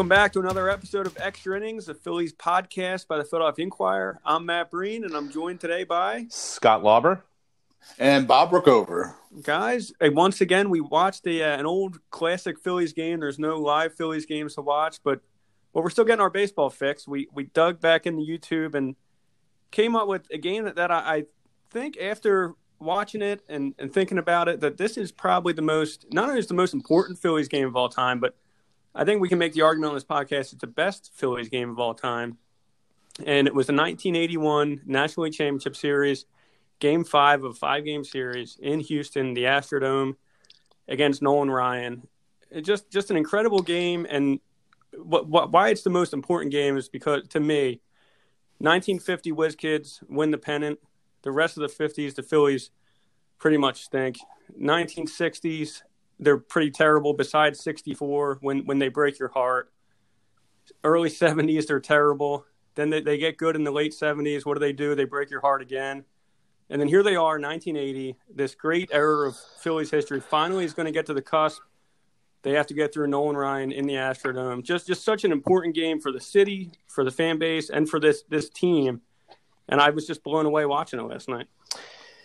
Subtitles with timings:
[0.00, 4.18] Welcome back to another episode of Extra Innings, the Phillies podcast by the Philadelphia Inquirer.
[4.24, 7.22] I'm Matt Breen, and I'm joined today by Scott Lauber
[7.98, 9.16] and Bob Brookover.
[9.42, 13.20] Guys, once again, we watched a, uh, an old classic Phillies game.
[13.20, 15.20] There's no live Phillies games to watch, but
[15.74, 17.06] but we're still getting our baseball fix.
[17.06, 18.96] We we dug back into YouTube and
[19.70, 21.24] came up with a game that, that I, I
[21.68, 26.06] think after watching it and, and thinking about it that this is probably the most
[26.10, 28.34] not only is the most important Phillies game of all time, but
[28.94, 31.70] I think we can make the argument on this podcast it's the best Phillies game
[31.70, 32.38] of all time.
[33.24, 36.26] And it was the 1981 National League Championship Series,
[36.78, 40.16] game five of five game series in Houston, the Astrodome
[40.88, 42.08] against Nolan Ryan.
[42.50, 44.06] It just just an incredible game.
[44.08, 44.40] And
[44.96, 47.80] what, what, why it's the most important game is because to me,
[48.58, 50.80] 1950 Whiz Kids win the pennant.
[51.22, 52.70] The rest of the 50s, the Phillies
[53.38, 54.18] pretty much stink.
[54.60, 55.82] 1960s,
[56.20, 57.14] they're pretty terrible.
[57.14, 59.72] Besides 64, when when they break your heart.
[60.84, 62.44] Early 70s, they're terrible.
[62.76, 64.46] Then they, they get good in the late 70s.
[64.46, 64.94] What do they do?
[64.94, 66.04] They break your heart again.
[66.68, 68.16] And then here they are, 1980.
[68.32, 71.62] This great era of Phillies history finally is going to get to the cusp.
[72.42, 74.62] They have to get through Nolan Ryan in the Astrodome.
[74.62, 78.00] Just just such an important game for the city, for the fan base, and for
[78.00, 79.02] this this team.
[79.68, 81.48] And I was just blown away watching it last night.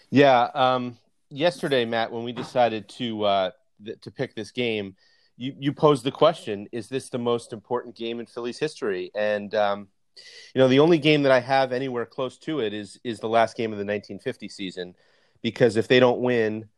[0.09, 0.97] Yeah, um,
[1.29, 3.51] yesterday, Matt, when we decided to uh,
[3.83, 4.95] th- to pick this game,
[5.37, 9.11] you you posed the question: Is this the most important game in Phillies history?
[9.15, 9.87] And um,
[10.53, 13.29] you know, the only game that I have anywhere close to it is is the
[13.29, 14.95] last game of the 1950 season,
[15.41, 16.69] because if they don't win,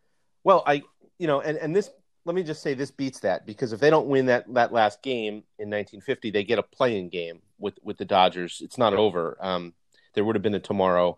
[0.44, 0.84] well, I
[1.20, 1.90] you know, and and this
[2.26, 5.02] let me just say this beats that because if they don't win that that last
[5.02, 8.62] game in 1950, they get a playing game with with the Dodgers.
[8.64, 9.38] It's not over.
[9.40, 9.74] Um,
[10.14, 11.18] there would have been a tomorrow,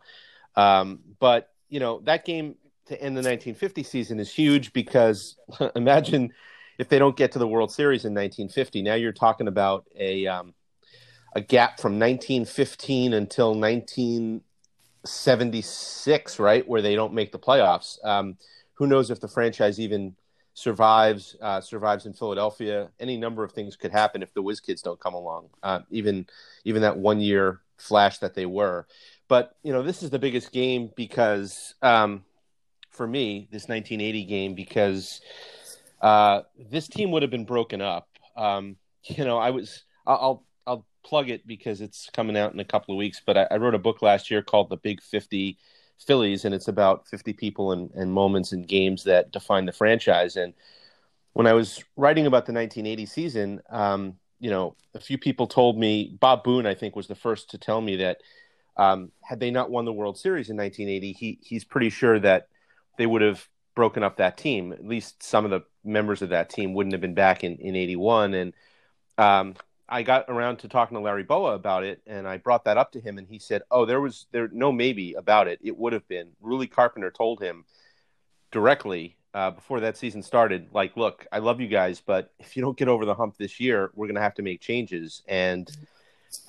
[0.56, 2.56] um, but you know that game
[2.90, 5.38] to end the 1950 season is huge because
[5.76, 6.34] imagine
[6.78, 8.82] if they don't get to the World Series in 1950.
[8.82, 10.56] Now you're talking about a um,
[11.36, 18.04] a gap from 1915 until 1976, right, where they don't make the playoffs.
[18.04, 18.38] Um,
[18.74, 20.16] who knows if the franchise even
[20.56, 22.90] survives uh, survives in Philadelphia?
[23.00, 25.50] Any number of things could happen if the Whiz Kids don't come along.
[25.62, 26.26] Uh, even
[26.66, 28.88] even that one year flash that they were.
[29.28, 32.24] But you know, this is the biggest game because um,
[32.90, 35.22] for me this 1980 game because
[36.02, 38.08] uh, this team would have been broken up.
[38.36, 42.66] Um, you know, I was I'll I'll plug it because it's coming out in a
[42.66, 43.22] couple of weeks.
[43.26, 45.58] But I, I, wrote a book last year called The Big 50
[46.06, 50.36] Phillies, and it's about 50 people and, and moments and games that define the franchise.
[50.36, 50.54] And
[51.34, 55.78] when I was writing about the 1980 season, um, you know, a few people told
[55.78, 58.18] me Bob Boone, I think, was the first to tell me that
[58.78, 62.48] um, had they not won the World Series in 1980, he he's pretty sure that
[63.00, 64.74] they would have broken up that team.
[64.74, 67.78] At least some of the members of that team wouldn't have been back in, in
[67.78, 68.34] 81.
[68.34, 68.54] And
[69.18, 69.56] um,
[69.88, 72.92] I got around to talking to Larry Bowa about it, and I brought that up
[72.92, 75.60] to him, and he said, "Oh, there was there no maybe about it.
[75.64, 77.64] It would have been." Ruly Carpenter told him
[78.52, 82.62] directly uh, before that season started, like, "Look, I love you guys, but if you
[82.62, 85.72] don't get over the hump this year, we're going to have to make changes." And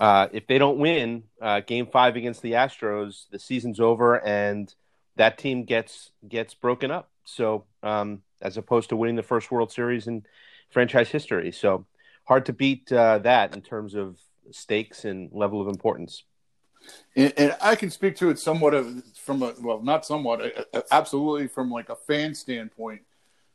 [0.00, 4.74] uh, if they don't win uh, Game Five against the Astros, the season's over, and
[5.20, 7.10] that team gets gets broken up.
[7.24, 10.24] So um, as opposed to winning the first World Series in
[10.70, 11.84] franchise history, so
[12.24, 14.16] hard to beat uh, that in terms of
[14.50, 16.24] stakes and level of importance.
[17.14, 20.40] And, and, I can speak to it somewhat of from a well, not somewhat,
[20.90, 23.02] absolutely from like a fan standpoint,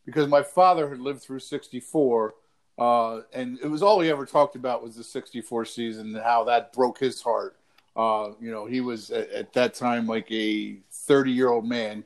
[0.05, 2.35] because my father had lived through '64.
[2.77, 6.43] Uh, and it was all he ever talked about was the 64 season and how
[6.43, 7.55] that broke his heart.
[7.95, 12.03] Uh, you know, he was at, at, that time like a 30 year old man,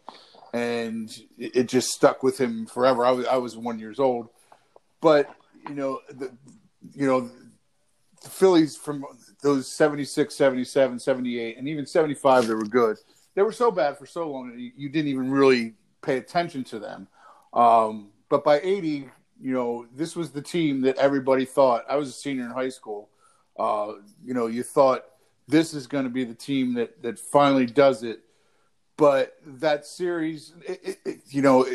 [0.53, 3.05] and it, it, just stuck with him forever.
[3.05, 4.29] I was I was one years old,
[5.01, 5.33] but
[5.67, 6.31] you know the
[6.93, 7.31] you know
[8.21, 9.03] the Phillies from
[9.41, 12.97] those 76, 77, 78, and even 75 they were good.
[13.33, 16.63] They were so bad for so long that you, you didn't even really pay attention
[16.65, 17.07] to them.
[17.53, 19.09] Um, but by 80,
[19.41, 21.85] you know, this was the team that everybody thought.
[21.89, 23.09] I was a senior in high school.
[23.57, 23.93] Uh,
[24.23, 25.03] you know, you thought
[25.49, 28.21] this is going to be the team that that finally does it
[28.99, 31.65] but that series, it, it, you know,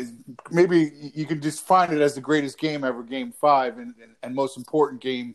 [0.51, 4.11] maybe you can just find it as the greatest game ever, Game Five, and, and,
[4.21, 5.33] and, most important game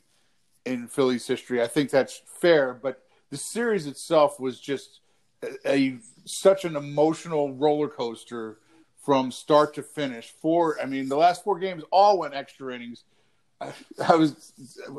[0.64, 1.60] in Phillies history.
[1.60, 5.00] I think that's fair, but the series itself was just
[5.42, 8.58] a, a such an emotional roller coaster
[9.04, 10.32] from start to finish.
[10.40, 13.02] Four, I mean, the last four games all went extra innings.
[13.60, 13.72] I,
[14.08, 14.52] I was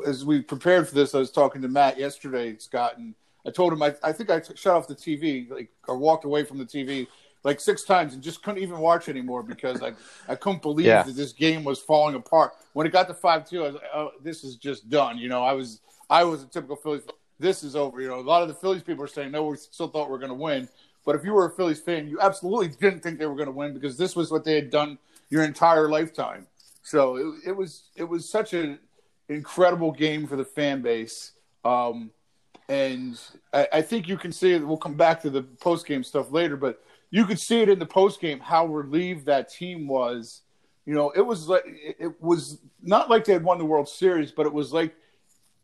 [0.06, 3.14] as we prepared for this, I was talking to Matt yesterday, Scott, and
[3.46, 6.24] I told him I, I think I t- shut off the TV, like or walked
[6.24, 7.06] away from the TV
[7.44, 9.92] like six times and just couldn't even watch anymore because I
[10.28, 11.02] I couldn't believe Yeah.
[11.02, 12.52] that this game was falling apart.
[12.72, 15.18] When it got to five two, I was like, oh, this is just done.
[15.18, 17.02] You know, I was I was a typical Phillies.
[17.40, 18.00] This is over.
[18.00, 20.14] You know, a lot of the Phillies people are saying, no, we still thought we
[20.14, 20.68] are going to win.
[21.04, 23.52] But if you were a Phillies fan, you absolutely didn't think they were going to
[23.52, 24.98] win because this was what they had done
[25.30, 26.46] your entire lifetime.
[26.84, 28.78] So it, it was it was such an
[29.28, 31.32] incredible game for the fan base.
[31.64, 32.10] Um,
[32.72, 33.20] and
[33.52, 34.66] I, I think you can see it.
[34.66, 37.78] We'll come back to the post game stuff later, but you could see it in
[37.78, 40.40] the post game how relieved that team was.
[40.86, 44.32] You know, it was like it, was not like they had won the World Series,
[44.32, 44.94] but it was like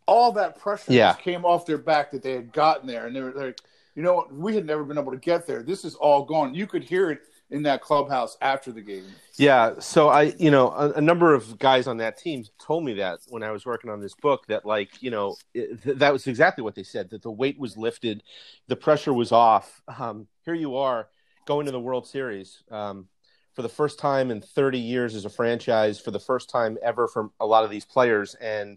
[0.06, 1.12] all that pressure Yeah.
[1.12, 3.58] just came off their back that they had gotten there, and they were like,
[3.94, 4.32] you know, what?
[4.32, 5.62] we had never been able to get there.
[5.62, 6.54] This is all gone.
[6.54, 9.04] You could hear it in that clubhouse after the game.
[9.36, 12.94] Yeah, so I, you know, a, a number of guys on that team told me
[12.94, 16.12] that when I was working on this book that, like, you know, it, th- that
[16.12, 18.22] was exactly what they said that the weight was lifted,
[18.66, 19.82] the pressure was off.
[19.98, 21.08] Um, here you are
[21.46, 23.08] going to the World Series um,
[23.54, 27.08] for the first time in 30 years as a franchise, for the first time ever
[27.08, 28.76] from a lot of these players, and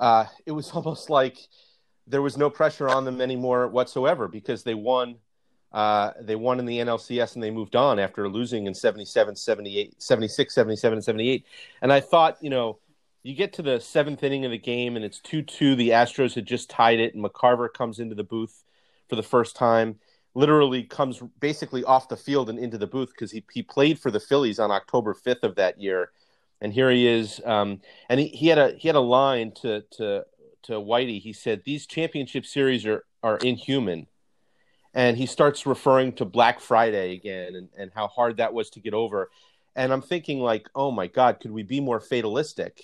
[0.00, 1.38] uh, it was almost like
[2.06, 5.16] there was no pressure on them anymore whatsoever because they won
[5.72, 10.02] uh, they won in the NLCS and they moved on after losing in 77, 78,
[10.02, 11.46] 76, 77, and 78.
[11.80, 12.78] And I thought, you know,
[13.22, 15.74] you get to the seventh inning of the game and it's 2 2.
[15.76, 18.64] The Astros had just tied it, and McCarver comes into the booth
[19.08, 19.98] for the first time,
[20.34, 24.10] literally comes basically off the field and into the booth because he, he played for
[24.10, 26.10] the Phillies on October 5th of that year.
[26.60, 27.40] And here he is.
[27.44, 30.24] Um, and he, he had a he had a line to to
[30.64, 31.20] to Whitey.
[31.20, 34.06] He said, These championship series are, are inhuman
[34.94, 38.80] and he starts referring to Black Friday again and, and how hard that was to
[38.80, 39.30] get over.
[39.74, 42.82] And I'm thinking like, oh my God, could we be more fatalistic?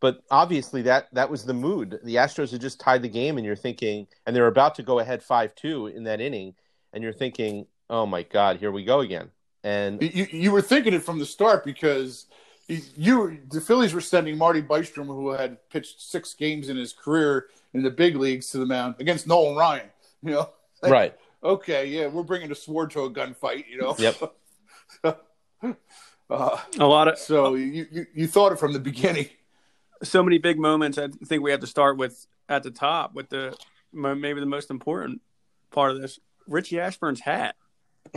[0.00, 1.98] But obviously that that was the mood.
[2.04, 4.98] The Astros had just tied the game, and you're thinking, and they're about to go
[4.98, 6.54] ahead five two in that inning,
[6.92, 9.30] and you're thinking, oh my God, here we go again.
[9.64, 12.26] And You, you were thinking it from the start because
[12.68, 17.46] you, the Phillies were sending Marty Bystrom, who had pitched six games in his career
[17.74, 19.88] in the big leagues, to the mound against Nolan Ryan.
[20.22, 20.50] You know,
[20.82, 21.14] Like, right,
[21.46, 23.64] Okay, yeah, we're bringing a sword to a gunfight.
[23.68, 23.94] You know.
[23.98, 24.34] Yep.
[26.30, 29.28] uh, A lot of so you, you you thought it from the beginning.
[30.02, 30.98] so many big moments.
[30.98, 33.56] I think we have to start with at the top with the
[33.92, 35.20] maybe the most important
[35.70, 36.18] part of this.
[36.48, 37.54] Richie Ashburn's hat.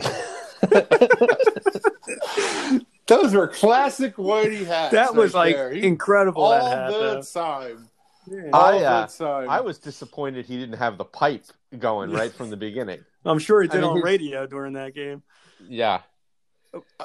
[3.06, 4.92] Those were classic Whitey hats.
[4.92, 5.70] That was right like there.
[5.72, 6.42] Incredible.
[6.42, 7.22] all that hat, the though.
[7.22, 7.88] time.
[8.30, 8.50] Yeah.
[8.52, 9.24] I, uh, the.
[9.48, 11.46] I was disappointed he didn't have the pipe
[11.78, 13.04] going right from the beginning.
[13.24, 15.22] I'm sure he I did mean, on radio during that game.
[15.68, 16.02] Yeah,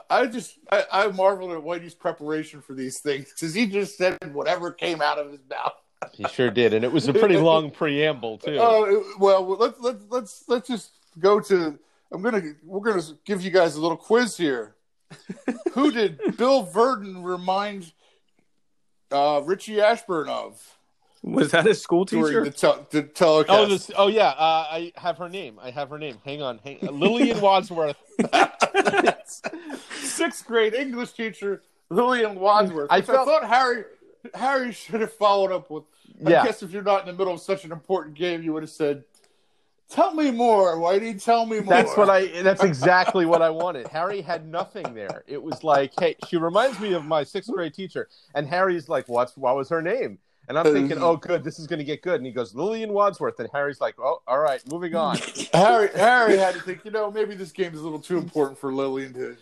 [0.09, 4.17] I just I, I marveled at Whitey's preparation for these things because he just said
[4.33, 5.73] whatever came out of his mouth.
[6.13, 8.57] he sure did, and it was a pretty long preamble too.
[8.57, 11.79] Uh, well, let's let's let's let's just go to.
[12.11, 14.75] I'm gonna we're gonna give you guys a little quiz here.
[15.73, 17.91] Who did Bill Virdon remind
[19.11, 20.74] uh, Richie Ashburn of
[21.27, 22.43] Was that a school teacher?
[22.43, 23.49] the, tel- the telecast?
[23.59, 23.89] Oh, this.
[23.97, 24.27] Oh, yeah.
[24.29, 25.59] Uh, I have her name.
[25.59, 26.17] I have her name.
[26.23, 26.59] Hang on.
[26.63, 26.77] Hang.
[26.81, 27.97] Lillian Wadsworth.
[30.01, 32.87] Sixth grade English teacher Lillian Wadsworth.
[32.91, 33.83] I I, felt- I thought Harry
[34.33, 35.83] Harry should have followed up with.
[36.25, 36.45] I Yeah.
[36.45, 38.69] guess if you're not in the middle of such an important game, you would have
[38.69, 39.03] said,
[39.89, 41.21] "Tell me more, Whitey.
[41.21, 42.41] Tell me more." That's what I.
[42.41, 43.87] That's exactly what I wanted.
[43.87, 45.23] Harry had nothing there.
[45.27, 49.07] It was like, hey, she reminds me of my sixth grade teacher, and Harry's like,
[49.09, 50.19] what's what was her name?
[50.47, 52.15] And I'm thinking, oh, good, this is going to get good.
[52.15, 55.17] And he goes, Lillian Wadsworth, and Harry's like, oh, all right, moving on.
[55.53, 56.85] Harry Harry had to think.
[56.85, 59.35] You know, maybe this game is a little too important for Lillian to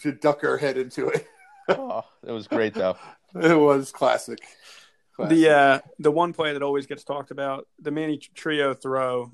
[0.00, 1.26] to duck her head into it.
[1.68, 2.96] Oh, it was great though.
[3.36, 4.40] It was classic.
[5.14, 5.36] classic.
[5.36, 9.30] The uh, the one play that always gets talked about, the Manny Trillo throw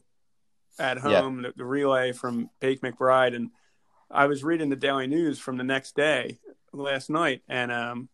[0.79, 1.23] at Yeah.
[1.23, 3.51] home, the, the relay from Bake McBride, and
[4.11, 6.39] I was reading the Daily News from the next day
[6.75, 8.09] last night, and um,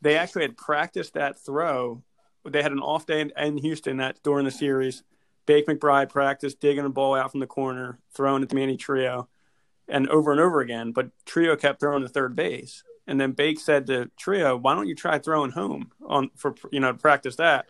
[0.00, 2.02] they actually had practiced that throw.
[2.44, 5.02] They had an off day in, in Houston that during the series.
[5.46, 9.28] Bake McBride practiced digging a ball out from the corner, throwing it to Manny Trillo,
[9.88, 10.92] and over and over again.
[10.92, 14.88] But Trillo kept throwing to third base, and then Bake said to Trillo, "Why don't
[14.88, 17.66] you try throwing home on for you know to practice that?"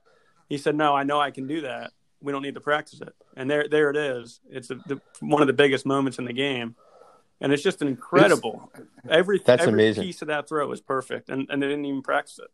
[0.49, 1.93] He said, "No, I know I can do that.
[2.21, 4.41] We don't need to practice it." And there, there it is.
[4.49, 6.75] It's the, the, one of the biggest moments in the game,
[7.41, 8.71] and it's just an incredible.
[9.09, 10.05] every That's every amazing.
[10.05, 12.51] piece of that throw was perfect, and, and they didn't even practice it.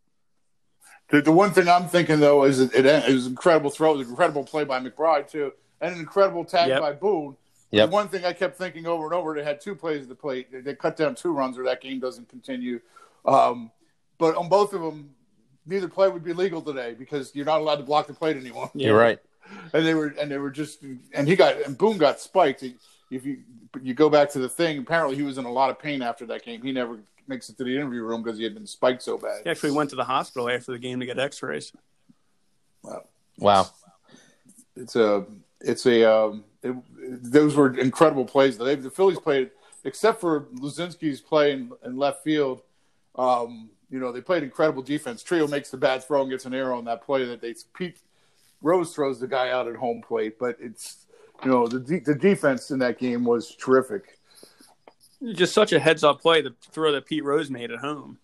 [1.11, 3.95] The, the one thing I'm thinking though is it, it, it was an incredible throw.
[3.95, 6.81] It was an incredible play by McBride too, and an incredible tag Yep.
[6.81, 7.37] by Boone.
[7.71, 7.89] Yep.
[7.89, 10.15] The one thing I kept thinking over and over, they had two plays at the
[10.15, 10.53] plate.
[10.53, 12.81] They, they cut down two runs, or that game doesn't continue.
[13.25, 13.71] Um,
[14.19, 15.15] but on both of them,
[15.65, 18.71] neither play would be legal today because you're not allowed to block the plate anymore.
[18.75, 19.19] You're right.
[19.75, 22.61] And they were, and they were just, and he got, and Boone got spiked.
[22.63, 22.77] He,
[23.13, 23.39] if you
[23.83, 26.27] you go back to the thing, apparently he was in a lot of pain after
[26.27, 26.63] that game.
[26.63, 29.43] He never makes it to the interview room because he had been spiked so bad.
[29.45, 31.73] He actually went to the hospital after the game to get X-rays.
[32.83, 33.05] Wow.
[33.39, 33.67] Wow.
[34.77, 35.25] It's a
[35.61, 36.75] it's a um, it,
[37.23, 38.59] those were incredible plays.
[38.59, 39.51] They, the Phillies played,
[39.85, 42.63] except for Luzinski's play in, in left field.
[43.15, 45.23] Um, you know, they played incredible defense.
[45.23, 47.99] Trillo makes the bad throw and gets an error on that play that they Pete
[48.63, 51.07] Rose throws the guy out at home plate, but it's
[51.45, 54.19] you know the de- the defense in that game was terrific.
[55.35, 58.19] Just such a heads up play, the throw that Pete Rose made at home.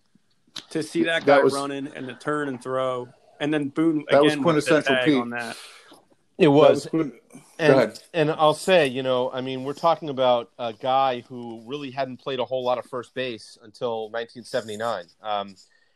[0.71, 3.07] To see that guy That was- running and the turn and throw,
[3.39, 5.21] and then Boone again That was again with the quintessential tag Pete.
[5.21, 5.57] on that.
[6.37, 6.83] It was.
[6.83, 7.99] That was- Go And, ahead.
[8.13, 12.17] and I'll say, you know, I mean, we're talking about a guy who really hadn't
[12.17, 15.07] played a whole lot of first base until 1979.
[15.21, 15.55] Um,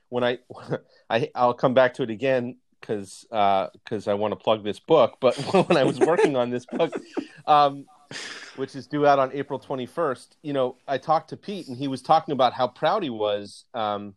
[0.10, 0.39] when I,
[1.10, 5.18] I, I'll come back to it again because because I want to plug this book.
[5.20, 5.36] But
[5.68, 6.94] when I was working on this book,
[7.48, 7.86] um,
[8.56, 11.88] which is due out on April 21st, you know, I talked to Pete and he
[11.88, 14.16] was talking about how proud he was um,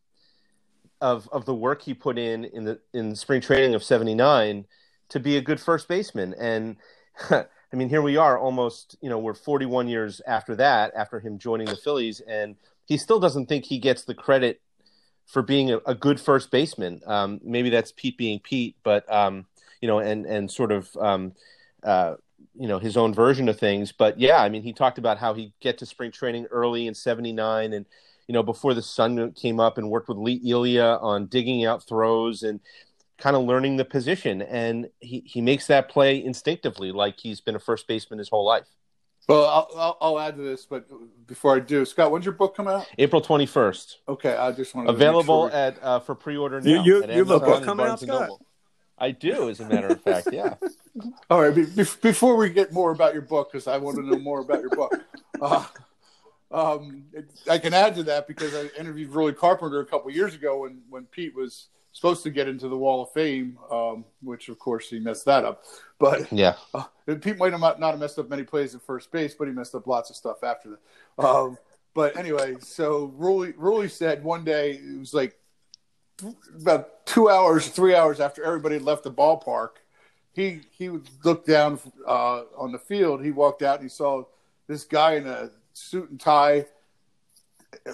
[1.00, 4.66] of of the work he put in in the in spring training of '79
[5.11, 6.35] to be a good first baseman.
[6.35, 6.76] And
[7.30, 11.38] I mean, here we are, almost you know, we're 41 years after that, after him
[11.38, 12.56] joining the Phillies, and
[12.87, 14.61] he still doesn't think he gets the credit
[15.26, 17.00] for being a, a good first baseman.
[17.06, 19.47] Um, maybe that's Pete being Pete, but um,
[19.80, 20.95] you know, and and sort of.
[20.97, 21.33] Um,
[21.83, 22.16] uh,
[22.59, 25.35] you know his own version of things but yeah i mean he talked about how
[25.35, 27.87] he get to spring training early in 79 and
[28.26, 31.87] you know before the sun came up and worked with lee elia on digging out
[31.87, 32.61] throws and
[33.18, 37.56] kind of learning the position and he, he makes that play instinctively like he's been
[37.56, 38.66] a first baseman his whole life
[39.28, 40.87] Well, I'll, I'll, I'll add to this, but
[41.26, 42.87] before I do, Scott, when's your book come out?
[42.99, 46.85] april 21st Okay, I just want to available Make sure at uh, for pre-order now
[46.85, 48.21] you- at you have a book coming out, Scott?
[48.23, 48.40] Noble.
[48.99, 50.54] i do as a matter of fact yeah
[51.30, 54.02] All right, be, be- before we get more about your book, because I want to
[54.02, 54.92] know more about your book.
[55.38, 55.62] Uh,
[56.50, 60.35] um, it, I can add to that because I interviewed Ruly Carpenter a couple years
[60.35, 64.50] ago when when Pete was supposed to get into the Wall of Fame, um, which
[64.50, 65.64] of course he messed that up.
[65.98, 66.84] But yeah Uh,
[67.22, 69.74] Pete might not not have messed up many plays at first base, but he messed
[69.74, 71.24] up lots of stuff after that.
[71.26, 71.56] Um,
[71.94, 75.38] but anyway, so Ruly, Ruly said one day it was like
[76.54, 79.70] about two hours, three hours after everybody had left the ballpark.
[80.34, 83.24] He he would look down uh, on the field.
[83.24, 84.24] He walked out and he saw
[84.66, 86.66] this guy in a suit and tie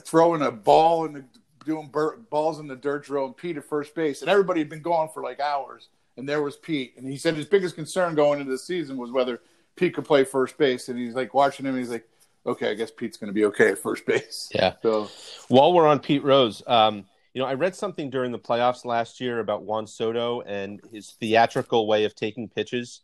[0.00, 1.24] throwing a ball and
[1.64, 4.22] doing bur- balls in the dirt drill and Pete at first base.
[4.22, 5.88] And everybody had been gone for like hours.
[6.16, 6.94] And there was Pete.
[6.96, 9.40] And he said his biggest concern going into the season was whether
[9.76, 10.88] Pete could play first base.
[10.88, 11.74] And he's like watching him.
[11.74, 12.06] And he's like,
[12.44, 14.50] okay, I guess Pete's going to be okay at first base.
[14.54, 15.08] yeah So
[15.48, 17.04] While we're on Pete Rose, um,
[17.34, 21.12] you know, I read something during the playoffs last year about Juan Soto and his
[21.12, 23.00] theatrical way of taking pitches,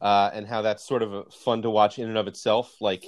[0.00, 2.74] uh, and how that's sort of a, fun to watch in and of itself.
[2.80, 3.04] Like,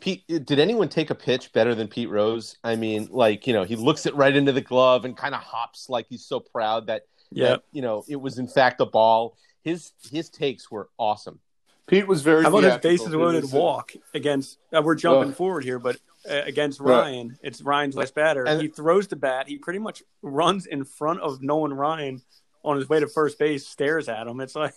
[0.00, 2.56] Pete, did anyone take a pitch better than Pete Rose?
[2.64, 5.40] I mean, like, you know, he looks it right into the glove and kind of
[5.40, 7.48] hops like he's so proud that, Yeah.
[7.48, 9.36] that, you know, it was in fact a ball.
[9.62, 11.40] His his takes were awesome.
[11.86, 12.90] Pete was very How about his theatrical.
[13.06, 14.58] bases loaded walk against?
[14.72, 15.36] Uh, we're jumping Ugh.
[15.36, 15.96] forward here, but
[16.28, 17.00] uh, against Right.
[17.00, 18.44] Ryan, it's Ryan's last batter.
[18.46, 19.48] And- he throws the bat.
[19.48, 22.20] He pretty much runs in front of Nolan Ryan
[22.64, 24.40] on his way to first base, stares at him.
[24.40, 24.74] It's like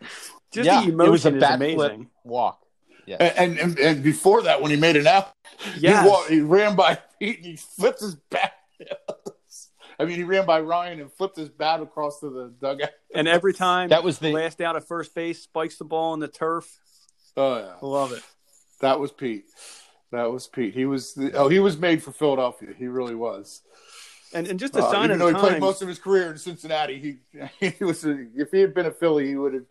[0.52, 1.76] just yeah, the it was a emotion is bat amazing.
[1.76, 2.61] flip walk.
[3.06, 3.16] Yeah.
[3.16, 5.32] And, and and before that, when he made an out,
[5.78, 6.02] Yes.
[6.04, 8.52] he, walked, he ran by Pete and he flipped his bat.
[9.98, 12.90] I mean, he ran by Ryan and flipped his bat across to the dugout.
[13.14, 16.20] And every time That was the- last out at first base, spikes the ball in
[16.20, 16.80] the turf.
[17.36, 18.22] Oh yeah, Love it.
[18.80, 19.44] that was Pete.
[20.10, 20.74] That was Pete.
[20.74, 22.70] He was the, oh he was made for Philadelphia.
[22.76, 23.62] He really was.
[24.34, 25.98] And and just a Uh, sign even of though the he played most of his
[25.98, 26.98] career in Cincinnati,
[27.60, 29.64] he he was a, if he had been a Philly, he would have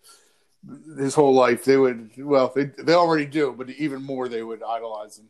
[0.97, 1.63] his whole life.
[1.63, 5.29] They would well they they already do, but even more they would idolize him.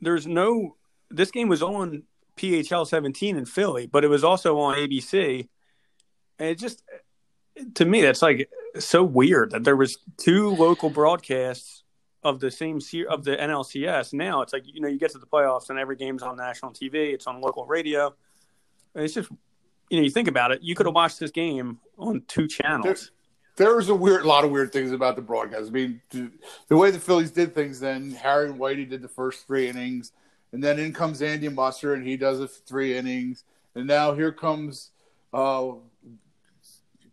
[0.00, 0.76] there's no
[1.10, 2.04] this game was on
[2.36, 5.48] PHL 17 in Philly, but it was also on ABC.
[6.38, 6.82] And it just
[7.74, 11.82] to me that's like so weird that there was two local broadcasts
[12.22, 14.12] of the same of the NLCS.
[14.12, 16.72] Now it's like you know you get to the playoffs and every game's on national
[16.72, 18.14] TV, it's on local radio.
[18.94, 19.30] And it's just
[19.90, 23.10] you know you think about it, you could have watched this game on two channels.
[23.76, 25.68] Was a weird, lot of weird things about the broadcast.
[25.68, 26.30] I mean, the,
[26.68, 27.80] the way the Phillies did things.
[27.80, 30.12] Then Harry and Whitey did the first three innings,
[30.52, 34.32] and then in comes Andy Musser, and he does the three innings, and now here
[34.32, 34.90] comes
[35.34, 35.72] uh,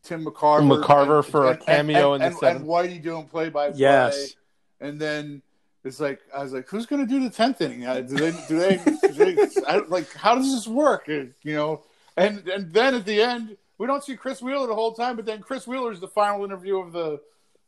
[0.04, 0.84] Tim McCarver.
[0.84, 2.62] McCarver and- for a cameo and, in the and, seventh.
[2.62, 3.80] and Whitey doing play by play.
[3.80, 4.36] Yes.
[4.80, 5.42] and then
[5.84, 7.86] it's like I was like, who's going to do the tenth inning?
[7.86, 8.32] Uh, Do they?
[8.48, 8.78] Do they?
[9.02, 9.38] Do they
[9.68, 11.08] I, like, how does this work?
[11.08, 11.84] You know,
[12.18, 15.26] and and then at the end, we don't see Chris Wheeler the whole time, but
[15.26, 17.20] then Chris Wheeler is the final interview of the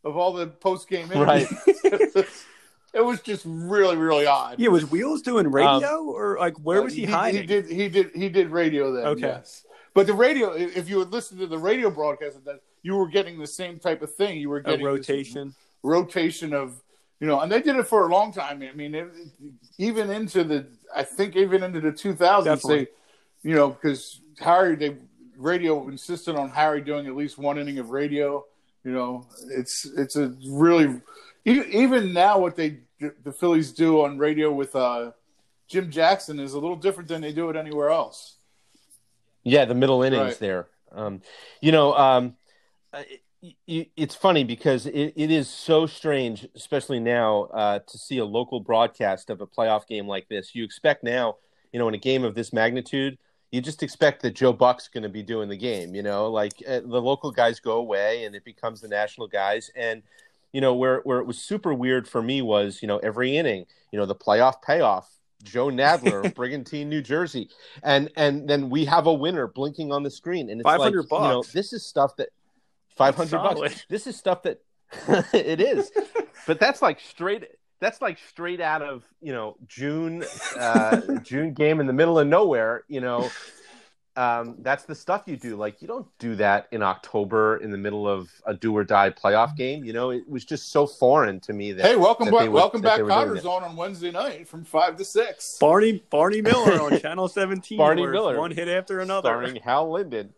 [0.04, 1.52] of all the post game interviews.
[1.84, 2.26] Right.
[2.94, 4.60] It was just really, really odd.
[4.60, 7.42] Yeah, was Wheels doing radio or like where was he, Uh, hiding?
[7.42, 7.66] He did.
[7.70, 8.12] He did.
[8.16, 9.06] He did radio then.
[9.08, 9.22] Okay.
[9.28, 9.66] Yes.
[9.94, 13.08] But the radio, if you would listen to the radio broadcast of that, you were
[13.08, 14.40] getting the same type of thing.
[14.40, 15.54] You were getting this rotation.
[15.84, 16.82] rotation of,
[17.20, 18.64] you know, and they did it for a long time.
[18.64, 19.12] I mean, it,
[19.78, 22.86] even into the, I think even into the 2000s, Definitely.
[23.44, 24.96] they, you know, because Harry, they
[25.38, 28.46] radio insisted on Harry doing at least one inning of radio.
[28.84, 31.02] You know, it's it's a really
[31.46, 32.80] even now what they
[33.24, 35.12] the Phillies do on radio with uh,
[35.68, 38.36] Jim Jackson is a little different than they do it anywhere else.
[39.44, 40.40] Yeah, the middle innings Right.
[40.40, 40.68] there.
[40.92, 41.22] Um,
[41.62, 42.36] you know, um,
[42.94, 48.18] it, it, it's funny because it, it is so strange, especially now, uh, to see
[48.18, 50.56] a local broadcast of a playoff game like this.
[50.56, 51.36] You expect now,
[51.72, 53.18] you know, in a game of this magnitude,
[53.52, 55.96] you just expect that Joe Buck's going to be doing the game.
[55.96, 59.72] You know, like uh, the local guys go away and it becomes the national guys.
[59.76, 60.04] And
[60.54, 63.66] you know, where where it was super weird for me was, you know, every inning,
[63.92, 65.12] you know, the playoff payoff.
[65.44, 67.50] Joe Nadler Brigantine, New Jersey,
[67.84, 71.06] and and then we have a winner blinking on the screen, and it's like 500
[71.12, 72.30] you know this is stuff that
[72.98, 73.86] five hundred bucks.
[73.88, 74.62] This is stuff that
[75.34, 75.92] it is,
[76.48, 77.46] but that's like straight.
[77.80, 80.24] That's like straight out of you know June
[80.60, 82.84] uh, June game in the middle of nowhere.
[82.88, 83.30] You know,
[84.16, 85.56] um, that's the stuff you do.
[85.56, 89.12] Like you don't do that in October in the middle of a do or die
[89.12, 89.84] playoff game.
[89.84, 92.42] You know, it was just so foreign to me that Hey, welcome that back!
[92.42, 93.40] they were- welcome back, they were Kotter.
[93.40, 95.58] Zone on Wednesday night from five to six.
[95.60, 97.78] Barney Barney Miller on Channel 17.
[97.78, 98.40] Barney Miller.
[98.40, 99.28] one hit after another.
[99.30, 100.34] starring Hal Linden.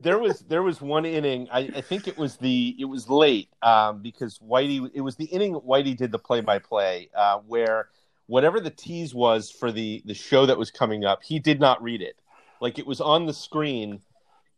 [0.00, 1.48] There was there was one inning.
[1.52, 4.90] I, I think it was the it was late um, because Whitey.
[4.94, 7.08] It was the inning Whitey did the play by play
[7.46, 7.88] where
[8.26, 11.82] whatever the tease was for the the show that was coming up, he did not
[11.82, 12.16] read it.
[12.60, 14.00] Like it was on the screen.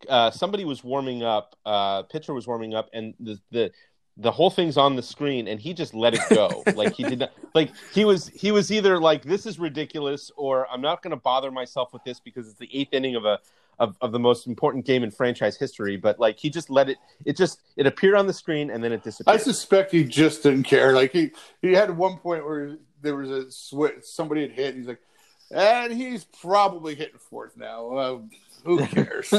[0.09, 1.57] Uh, somebody was warming up.
[1.65, 3.71] Uh, pitcher was warming up, and the the
[4.17, 7.19] the whole thing's on the screen and he just let it go like he did
[7.19, 11.11] not like he was he was either like this is ridiculous or i'm not going
[11.11, 13.41] to bother myself with this because it's the eighth inning of a
[13.79, 16.99] of, of the most important game in franchise history but like he just let it
[17.25, 19.35] it just it appeared on the screen and then it disappeared.
[19.35, 20.93] I suspect he just didn't care.
[20.93, 21.33] Like he
[21.63, 24.75] he had one point where there was a switch, somebody had hit.
[24.75, 25.01] And he's like,
[25.51, 27.91] and he's probably hitting fourth now.
[27.97, 28.19] Uh,
[28.65, 29.33] who cares?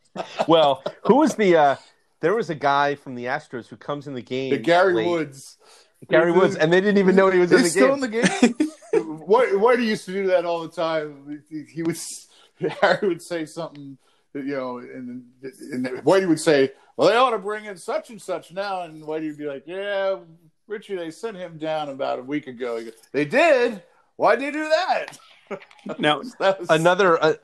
[0.48, 1.76] well who was the uh
[2.20, 5.08] there was a guy from the astros who comes in the game the Gary late.
[5.08, 5.58] Woods.
[6.08, 8.10] gary woods and they didn't even know he was in the He's still game in
[8.10, 8.68] the game.
[9.26, 11.42] White, Whitey used to do that all the time.
[11.50, 11.98] He, he would
[12.80, 13.98] Harry would say something,
[14.34, 18.20] you know, and, and Whitey would say, "Well, they ought to bring in such and
[18.20, 20.18] such now," and Whitey would be like, "Yeah,
[20.66, 23.82] Richie, they sent him down about a week ago." Goes, "They did?
[24.16, 25.18] Why'd they do that?"
[25.98, 27.34] Now, That was another uh,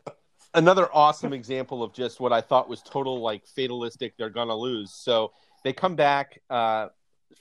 [0.55, 4.17] another awesome example of just what I thought was total like fatalistic.
[4.17, 4.93] They're gonna lose.
[4.93, 6.89] So they come back uh,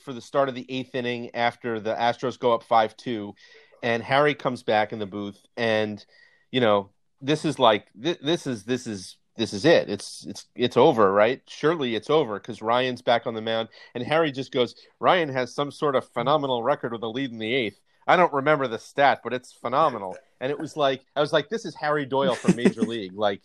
[0.04, 3.34] for the start of the eighth inning after the Astros go up five two,
[3.82, 6.06] and Harry comes back in the booth, and
[6.52, 9.18] you know this is like this, this is this is.
[9.38, 9.90] This is it.
[9.90, 11.42] It's it's it's over, right?
[11.48, 14.76] Surely it's over because Ryan's back on the mound, and Harry just goes.
[15.00, 17.80] Ryan has some sort of phenomenal record with a lead in the eighth.
[18.06, 20.18] I don't remember the stat, but it's phenomenal.
[20.42, 23.14] And it was like I was like, this is Harry Doyle from Major League.
[23.14, 23.42] Like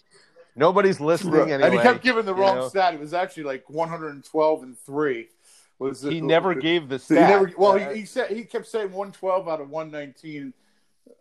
[0.57, 1.63] nobody's listening anyway.
[1.63, 2.69] and he kept giving the wrong know?
[2.69, 2.93] stat.
[2.93, 5.29] It was actually like 112 and three.
[5.79, 7.31] Was He it- never gave the He stat.
[7.31, 10.53] never, well, Uh, he, he said he kept saying 112 out of 119,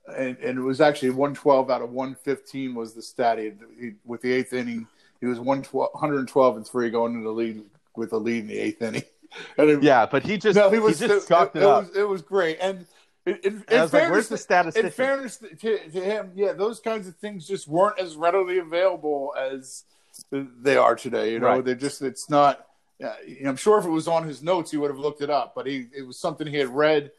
[0.08, 3.40] and, and it was actually 112 out of 115 was the stat.
[3.40, 4.88] He, he, with the eighth inning,
[5.20, 7.64] he was 112, 112 and three going into the lead
[7.96, 9.04] with a lead in the eighth inning.
[9.58, 11.88] It, yeah, but he just no, he was he just it, it, it up.
[11.88, 12.58] was it was great.
[12.62, 12.86] And
[13.26, 14.86] in, in, And I was like, fairness, where's the statistician?
[14.86, 19.34] in fairness to, to him, yeah, those kinds of things just weren't as readily available
[19.38, 19.84] as
[20.32, 21.34] they are today.
[21.34, 21.66] You know, Right.
[21.66, 22.66] they're just it's not.
[22.98, 23.14] Yeah,
[23.46, 25.68] I'm sure if it was on his notes, he would have looked it up, but
[25.68, 27.12] he it was something he had read,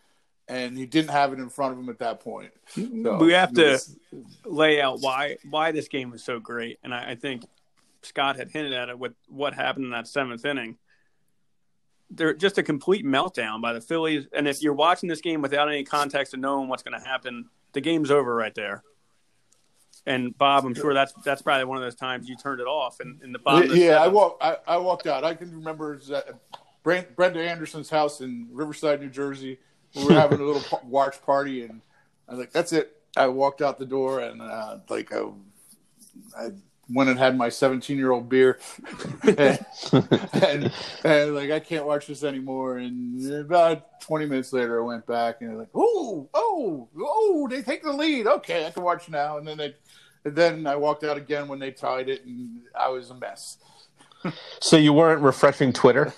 [0.48, 2.52] and he didn't have it in front of him at that point.
[2.68, 3.96] So, we have to was-
[4.44, 7.44] lay out why why this game was so great, and I, I think
[8.02, 10.76] Scott had hinted at it with what happened in that seventh inning.
[12.10, 15.68] They're just a complete meltdown by the Phillies, and if you're watching this game without
[15.68, 18.84] any context of knowing what's going to happen, the game's over right there.
[20.06, 23.00] And Bob, I'm sure that's that's probably one of those times you turned it off.
[23.00, 24.42] And in the bottom, of the yeah, I walked.
[24.42, 25.24] I, I walked out.
[25.24, 26.28] I can remember it was at
[26.84, 29.58] Brent, Brenda Anderson's house in Riverside, New Jersey.
[29.96, 31.80] We were having a little watch party, and
[32.28, 35.22] I was like, "That's it." I walked out the door, and uh, like I,
[36.38, 36.48] I
[36.88, 38.58] went and had my 17 year old beer,
[39.22, 40.72] and, and,
[41.04, 42.78] and like I can't watch this anymore.
[42.78, 47.48] And about 20 minutes later, I went back, and like, "Oh, oh, oh!
[47.50, 48.26] They take the lead.
[48.26, 49.74] Okay, I can watch now." And then they.
[50.24, 53.58] And then I walked out again when they tied it, and I was a mess.
[54.60, 56.12] So you weren't refreshing Twitter?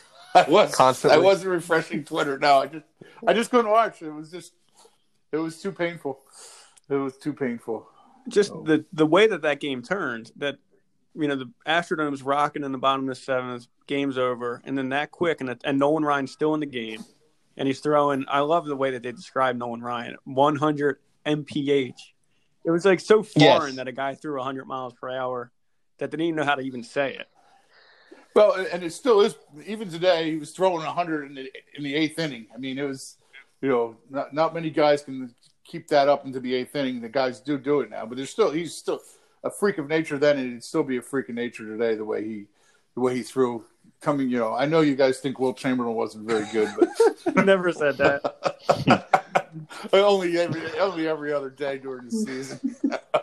[0.46, 1.18] I was Constantly?
[1.18, 2.38] I wasn't refreshing Twitter.
[2.38, 2.85] No, I just
[3.27, 4.03] I just couldn't watch.
[4.03, 4.53] It was just
[5.33, 6.20] it was too painful.
[6.88, 7.87] It was too painful.
[8.29, 8.62] Just Oh.
[8.62, 10.57] the the way that that game turned, that
[11.14, 14.90] you know the Astrodome's rocking in the bottom of the seventh, game's over, and then
[14.90, 17.05] that quick, and and Nolan Ryan's still in the game,
[17.57, 18.24] and he's throwing.
[18.29, 21.94] I love the way that they describe Nolan Ryan, 100 mph.
[22.64, 23.77] It was like so foreign Yes.
[23.77, 25.51] that a guy threw 100 miles per hour
[25.98, 27.27] that they didn't even know how to even say it.
[28.38, 29.35] Well, and it still is.
[29.66, 32.46] Even today, he was throwing 100 in the in the eighth inning.
[32.55, 33.16] I mean, it was,
[33.61, 37.01] you know, not not many guys can keep that up into the eighth inning.
[37.01, 39.01] The guys do do it now, but there's still he's still
[39.42, 41.96] a freak of nature then, and he'd still be a freak of nature today.
[41.96, 42.44] The way he
[42.94, 43.64] the way he threw.
[44.01, 46.88] Coming, you know, I know you guys think Wilt Chamberlain wasn't very good, but
[47.44, 49.35] Never said that.
[49.92, 52.77] only every only every other day during the season.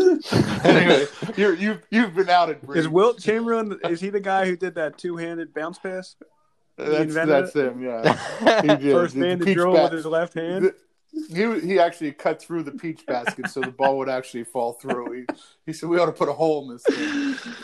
[0.64, 2.62] anyway, you're, you've you've been outed.
[2.62, 2.80] Brady.
[2.80, 3.78] Is Wilt Chamberlain?
[3.84, 6.16] Is he the guy who did that two-handed bounce pass?
[6.76, 7.82] That's, invented that's him.
[7.82, 8.92] Yeah, he did.
[8.92, 10.72] First The man to drill ba- with his left hand.
[11.12, 15.12] He he actually cut through the peach basket so the ball would actually fall through.
[15.12, 15.26] He
[15.66, 17.54] he said we ought to put a hole in this thing.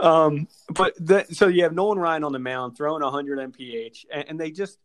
[0.00, 4.28] Um, but the, so you have Nolan Ryan on the mound throwing 100 mph, and,
[4.28, 4.78] and they just,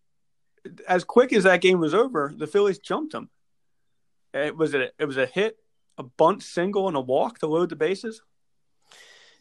[0.88, 3.30] as quick as that game was over, the Phillies jumped him.
[4.34, 5.58] It was a it was a hit,
[5.98, 8.22] a bunt single, and a walk to load the bases.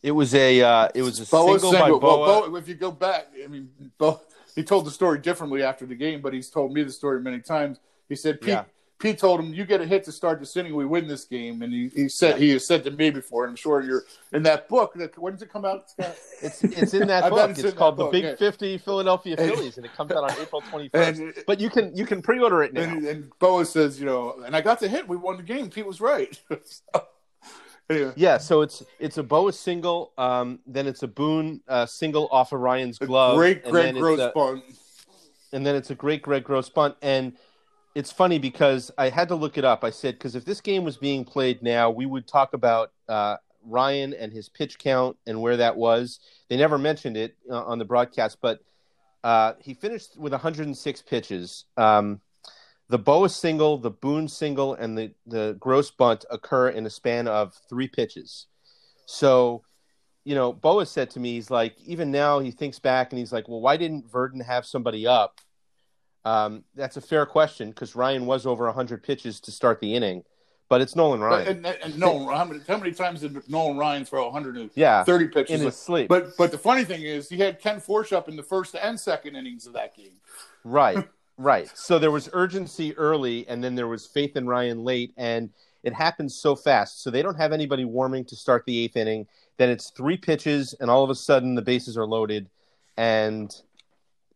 [0.02, 1.88] It was a uh, it was a Bowa single by.
[1.90, 2.00] Bowa.
[2.00, 4.20] Well, Bowa, if you go back, I mean, Bo,
[4.54, 7.40] he told the story differently after the game, but he's told me the story many
[7.40, 7.78] times.
[8.08, 8.64] He said Pete, Yeah.
[9.00, 11.62] Pete told him, "You get a hit to start this inning, we win this game."
[11.62, 14.42] And he, he said he has said to me before, and I'm sure you're in
[14.44, 14.92] that book.
[14.94, 15.90] That when does it come out?
[15.90, 16.14] Scott?
[16.42, 17.50] It's it's in that book.
[17.50, 18.36] it's It's, called book, the Big yeah.
[18.36, 21.96] Fifty Philadelphia And- Phillies, and it comes out on April twenty And- But you can
[21.96, 22.82] you can pre order it now.
[22.82, 25.08] And, and Bowa says, you know, and I got the hit.
[25.08, 25.70] We won the game.
[25.70, 26.38] Pete was right.
[26.62, 31.86] So, anyway, Yeah, so it's it's a Bowa single, um, then it's a Boone uh,
[31.86, 34.62] single off of Ryan's a glove, great, and great it's gross a- bunt.
[35.52, 36.94] and then it's a great Greg Gross bunt.
[37.02, 37.32] And
[37.94, 39.84] it's funny because I had to look it up.
[39.84, 43.36] I said because if this game was being played now, we would talk about uh,
[43.64, 46.20] Ryan and his pitch count and where that was.
[46.48, 48.60] They never mentioned it uh, on the broadcast, but
[49.24, 51.64] uh, he finished with 106 pitches.
[51.76, 52.20] Um,
[52.88, 57.28] the Bowa single, the Boone single, and the the Gross bunt occur in a span
[57.28, 58.46] of three pitches.
[59.06, 59.62] So
[60.24, 63.32] you know, Bowa said to me, he's like, even now he thinks back and he's
[63.32, 65.40] like, well, why didn't Virdon have somebody up?
[66.24, 70.22] Um, that's a fair question because Ryan was over 100 pitches to start the inning,
[70.68, 71.48] but it's Nolan Ryan.
[71.48, 75.02] And, and, and Nolan, how many, how many times did Nolan Ryan throw 130 yeah,
[75.04, 75.50] pitches?
[75.50, 76.08] in his sleep.
[76.08, 78.98] But but the funny thing is, he had Ken Forsch up in the first and
[78.98, 80.20] second innings of that game.
[80.62, 81.70] Right, right.
[81.74, 85.50] So there was urgency early, and then there was faith in Ryan late, and
[85.82, 87.02] it happened so fast.
[87.02, 89.26] So they don't have anybody warming to start the eighth inning.
[89.56, 92.50] Then it's three pitches, and all of a sudden the bases are loaded,
[92.98, 93.50] and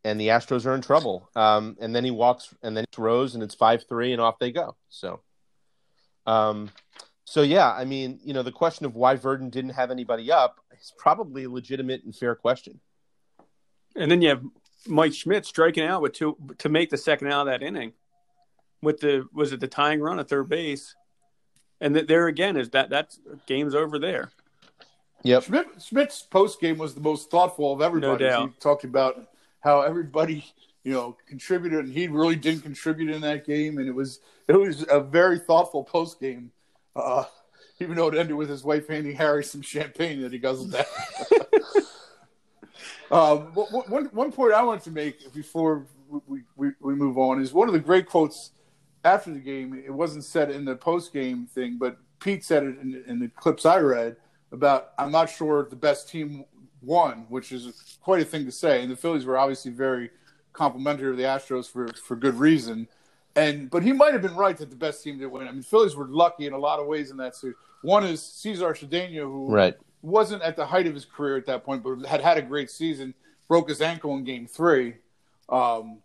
[0.04, 1.28] and the Astros are in trouble.
[1.34, 4.38] Um, and then he walks, and then it's Rose, and it's five three, and off
[4.38, 4.76] they go.
[4.90, 5.20] So,
[6.26, 6.70] um,
[7.24, 10.60] so yeah, I mean, you know, the question of why Virdon didn't have anybody up
[10.78, 12.80] is probably a legitimate and fair question.
[13.96, 14.42] And then you have
[14.86, 17.92] Mike Schmidt striking out with two to make the second out of that inning.
[18.82, 20.94] With the was it the tying run at third base,
[21.80, 24.30] and th- there again is that that's game's over there.
[25.22, 25.44] Yep.
[25.44, 28.24] Schmidt, Schmidt's post game was the most thoughtful of everybody.
[28.24, 28.48] No doubt.
[28.50, 29.26] He talked about
[29.64, 30.44] how everybody,
[30.84, 34.52] you know, contributed, and he really didn't contribute in that game, and it was it
[34.52, 36.52] was a very thoughtful post game.
[36.94, 37.24] Uh,
[37.80, 40.84] even though it ended with his wife handing Harry some champagne that he guzzled down.
[43.10, 45.86] um, one- one, one point I wanted to make before
[46.28, 48.52] we, we, we move on is one of the great quotes
[49.04, 49.82] after the game.
[49.84, 53.28] It wasn't said in the post game thing, but Pete said it in, in the
[53.28, 54.16] clips I read
[54.52, 56.44] about I'm not sure the best team
[56.84, 58.82] won, which is quite a thing to say.
[58.82, 60.10] And the Phillies were obviously very
[60.52, 62.88] complimentary of the Astros for for good reason.
[63.36, 65.48] And but he might have been right that the best team did win.
[65.48, 67.56] I mean, Phillies were lucky in a lot of ways in that series.
[67.82, 69.74] One is Cesar Cedeno, who Right.
[70.02, 72.70] wasn't at the height of his career at that point, but had had a great
[72.70, 73.14] season.
[73.48, 74.96] Broke his ankle in Game Three.
[75.48, 75.98] Um,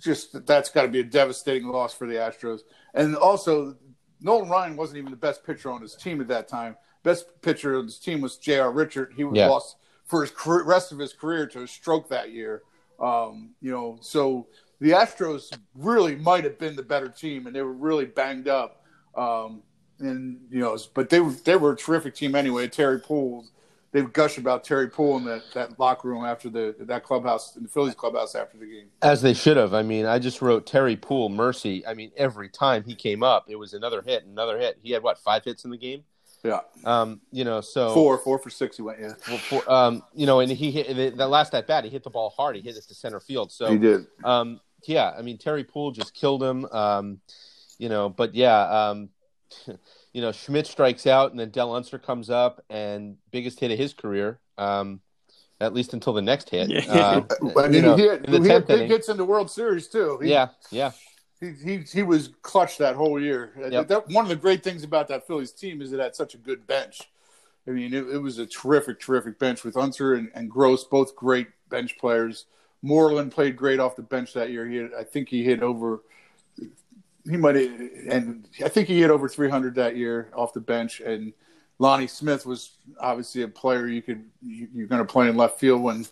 [0.00, 2.60] just that's got to be a devastating loss for the Astros.
[2.94, 3.76] And also,
[4.20, 6.76] Nolan Ryan wasn't even the best pitcher on his team at that time.
[7.02, 8.70] Best pitcher on his team was J.R.
[8.72, 9.12] Richard.
[9.16, 9.48] He Yeah.
[9.48, 12.62] lost for his career, rest of his career to a stroke that year.
[13.00, 14.46] Um, you know, so
[14.80, 18.82] the Astros really might have been the better team, and they were really banged up.
[19.14, 19.62] Um,
[20.00, 22.68] and you know, but they were they were a terrific team anyway.
[22.68, 23.44] Terry Puhl,
[23.92, 27.62] they gush about Terry Puhl in that, that locker room after the that clubhouse in
[27.62, 28.86] the Phillies clubhouse after the game.
[29.02, 29.72] As they should have.
[29.72, 31.86] I mean, I just wrote Terry Puhl mercy.
[31.86, 34.78] I mean, every time he came up, it was another hit, another hit.
[34.82, 36.02] He had what five hits in the game.
[36.44, 39.00] Yeah, Um, you know, so four four for six he went.
[39.00, 41.84] Yeah, for- for- um, you know, and he hit the, the last at bat.
[41.84, 42.54] He hit the ball hard.
[42.54, 43.50] He hit it to center field.
[43.50, 44.06] So he did.
[44.22, 46.66] Um, yeah, I mean Terry Puhl just killed him.
[46.66, 47.20] Um,
[47.78, 49.08] you know, but yeah, um,
[50.12, 53.78] you know, Schmidt strikes out, and then Del Unser comes up, and biggest hit of
[53.78, 55.00] his career, um,
[55.60, 56.68] at least until the next hit.
[56.68, 57.22] Yeah.
[57.44, 58.90] Uh, I mean, you know, he had, he had big inning.
[58.90, 60.18] hits in the World Series too.
[60.22, 60.92] He, yeah, yeah,
[61.40, 63.52] he, he he was clutch that whole year.
[63.70, 63.88] Yep.
[63.88, 66.38] That, one of the great things about that Phillies team is it had such a
[66.38, 67.02] good bench.
[67.66, 71.16] I mean, it, it was a terrific, terrific bench with Unser and, and Gross, both
[71.16, 72.46] great bench players.
[72.82, 74.68] Moreland played great off the bench that year.
[74.68, 76.02] He, had, I think he hit over.
[77.24, 81.00] He might, and I think he hit over 300 that year off the bench.
[81.00, 81.32] And
[81.78, 85.58] Lonnie Smith was obviously a player you could you, you're going to play in left
[85.58, 86.06] field when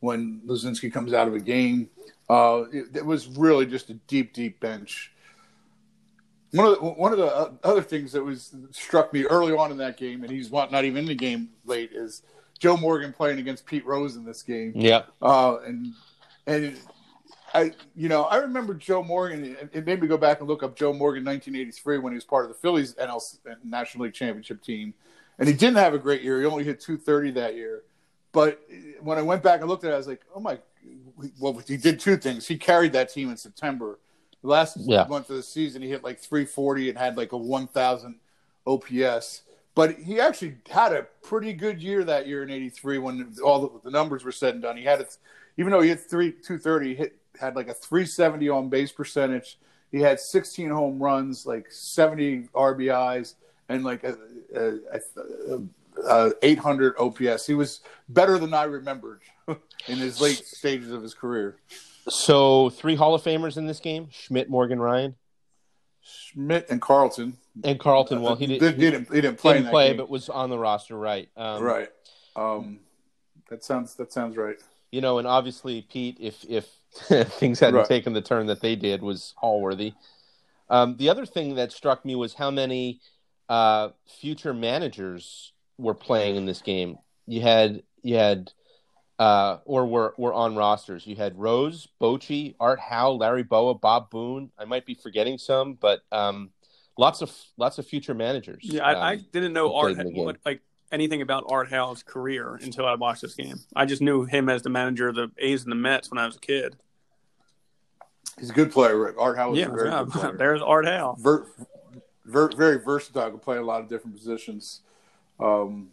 [0.00, 1.88] when Luzinski comes out of a game.
[2.28, 5.12] Uh, it, it was really just a deep, deep bench.
[6.52, 9.76] One of the, one of the other things that was struck me early on in
[9.78, 12.22] that game, and he's not even in the game late, is
[12.58, 14.72] Joe Morgan playing against Pete Rose in this game.
[14.74, 15.02] yeah.
[15.20, 15.92] Uh, and
[16.46, 16.78] and
[17.54, 19.44] I, you know, I remember Joe Morgan.
[19.44, 22.24] It, it made me go back and look up Joe Morgan, 1983, when he was
[22.24, 23.22] part of the Phillies NL
[23.64, 24.94] National League Championship team,
[25.38, 26.40] and he didn't have a great year.
[26.40, 27.82] He only hit 230 that year.
[28.32, 28.60] But
[29.00, 30.58] when I went back and looked at it, I was like, oh my,
[31.38, 32.46] well, he did two things.
[32.46, 33.98] He carried that team in September.
[34.42, 35.04] The last Yeah.
[35.08, 38.16] month of the season, he hit like 340 and had like a 1,000
[38.66, 39.42] OPS.
[39.74, 43.80] But he actually had a pretty good year that year in '83 when all the,
[43.84, 44.76] the numbers were said and done.
[44.76, 45.16] He had, it,
[45.56, 49.58] even though he hit three 230, he hit had like a 370 on base percentage.
[49.92, 53.34] He had 16 home runs, like 70 RBIs,
[53.68, 54.16] and like a,
[54.54, 55.00] a,
[55.52, 55.60] a,
[56.26, 57.46] a 800 OPS.
[57.46, 59.20] He was better than I remembered
[59.88, 61.56] in his late stages of his career.
[62.08, 65.14] So three Hall of Famers in this game: Schmidt, Morgan, Ryan,
[66.02, 67.36] Schmidt and Carlton.
[67.64, 68.22] and Carlton.
[68.22, 69.54] Well, he, did, he didn't, he didn't play.
[69.54, 69.96] didn't that play, game.
[69.98, 71.28] but was on the roster, right?
[71.36, 71.88] Um, right.
[72.36, 72.80] Um,
[73.50, 74.56] that sounds that sounds right.
[74.90, 76.66] You know, and obviously Pete, if if
[77.32, 77.86] things hadn't Right.
[77.88, 79.94] taken the turn that they did, was Hallworthy.
[80.70, 83.00] Um, the other thing that struck me was how many
[83.48, 86.98] uh, future managers were playing in this game.
[87.26, 88.52] You had you had
[89.18, 91.06] uh, or were were on rosters.
[91.06, 94.50] You had Rose, Bochy, Art Howe, Larry Bowa, Bob Boone.
[94.58, 96.50] I might be forgetting some, but um,
[96.96, 98.60] lots of lots of future managers.
[98.62, 100.24] Yeah, I, I um, didn't know Art played in the game.
[100.24, 103.58] what, like anything about Art Howe's career until I watched this game.
[103.74, 106.26] I just knew him as the manager of the A's and the Mets when I
[106.26, 106.76] was a kid.
[108.38, 109.18] He's a good player.
[109.18, 110.04] Art Howe is yeah, a very yeah.
[110.04, 110.36] good player.
[110.38, 111.16] there's Art Howe.
[111.18, 111.46] ver,
[112.24, 113.32] ver, very versatile.
[113.32, 114.82] Could play a lot of different positions.
[115.40, 115.90] Um,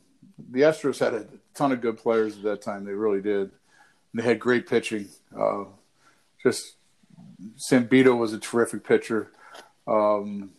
[0.52, 2.86] the Astros had a ton of good players at that time.
[2.86, 3.52] They really did.
[4.14, 5.08] And they had great pitching.
[5.38, 5.66] Uh,
[6.44, 6.76] just
[7.58, 9.32] Sambito was a terrific pitcher.
[9.88, 10.52] Um,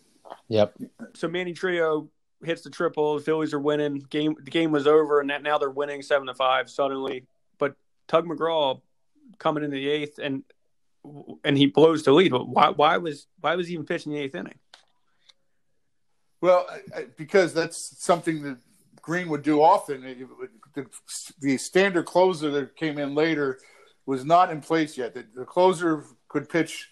[0.48, 0.76] Yep.
[1.14, 2.08] So Manny Trillo
[2.44, 3.16] hits the triple.
[3.16, 3.98] The Phillies are winning.
[4.10, 7.26] Game the game was over, and that- now they're winning seven to five suddenly.
[7.58, 7.74] But
[8.06, 8.80] Tug McGraw
[9.38, 10.44] coming in the eighth, and
[11.44, 12.30] and he blows the lead.
[12.30, 14.58] But why why was why was he even pitching the eighth inning?
[16.40, 18.58] Well, I, I, because that's something that
[19.06, 20.02] Green would do often.
[20.74, 20.86] The,
[21.40, 23.60] the standard closer that came in later
[24.04, 25.14] was not in place yet.
[25.14, 26.90] The, the closer could pitch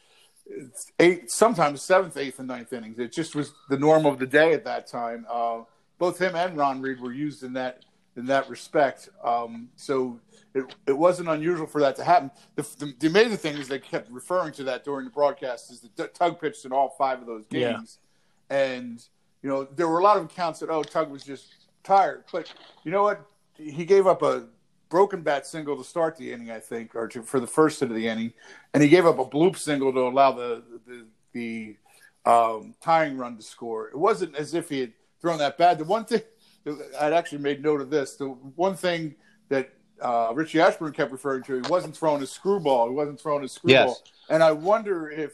[1.01, 3.01] eight, sometimes seventh, eighth, and ninth innings.
[3.01, 5.27] It just was the norm of the day at that time.
[5.29, 5.63] Uh,
[5.99, 7.85] both him and Ron Reed were used in that
[8.17, 9.09] in that respect.
[9.25, 10.21] Um, so
[10.55, 12.31] it, it wasn't unusual for that to happen.
[12.55, 15.81] The, the, the amazing thing is they kept referring to that during the broadcast is
[15.97, 17.73] that Tug pitched in all five of those Yeah.
[17.73, 17.99] games,
[18.51, 19.05] and
[19.43, 22.53] you know there were a lot of accounts that oh Tug was just tired, but
[22.83, 23.25] you know what
[23.57, 24.47] he gave up a
[24.89, 27.91] broken bat single to start the inning, I think, or to, for the first hit
[27.91, 28.33] of the inning,
[28.73, 31.77] and he gave up a bloop single to allow the the, the
[32.31, 33.89] um, tying run to score.
[33.89, 35.79] It wasn't as if he had thrown that bad.
[35.79, 36.23] The one thing
[37.01, 38.17] I'd actually made note of this.
[38.17, 39.15] The one thing
[39.49, 42.89] that uh, Richie Ashburn kept referring to, he wasn't throwing a screwball.
[42.89, 43.89] He wasn't throwing a screwball.
[43.89, 44.03] Yes.
[44.31, 45.33] And I wonder if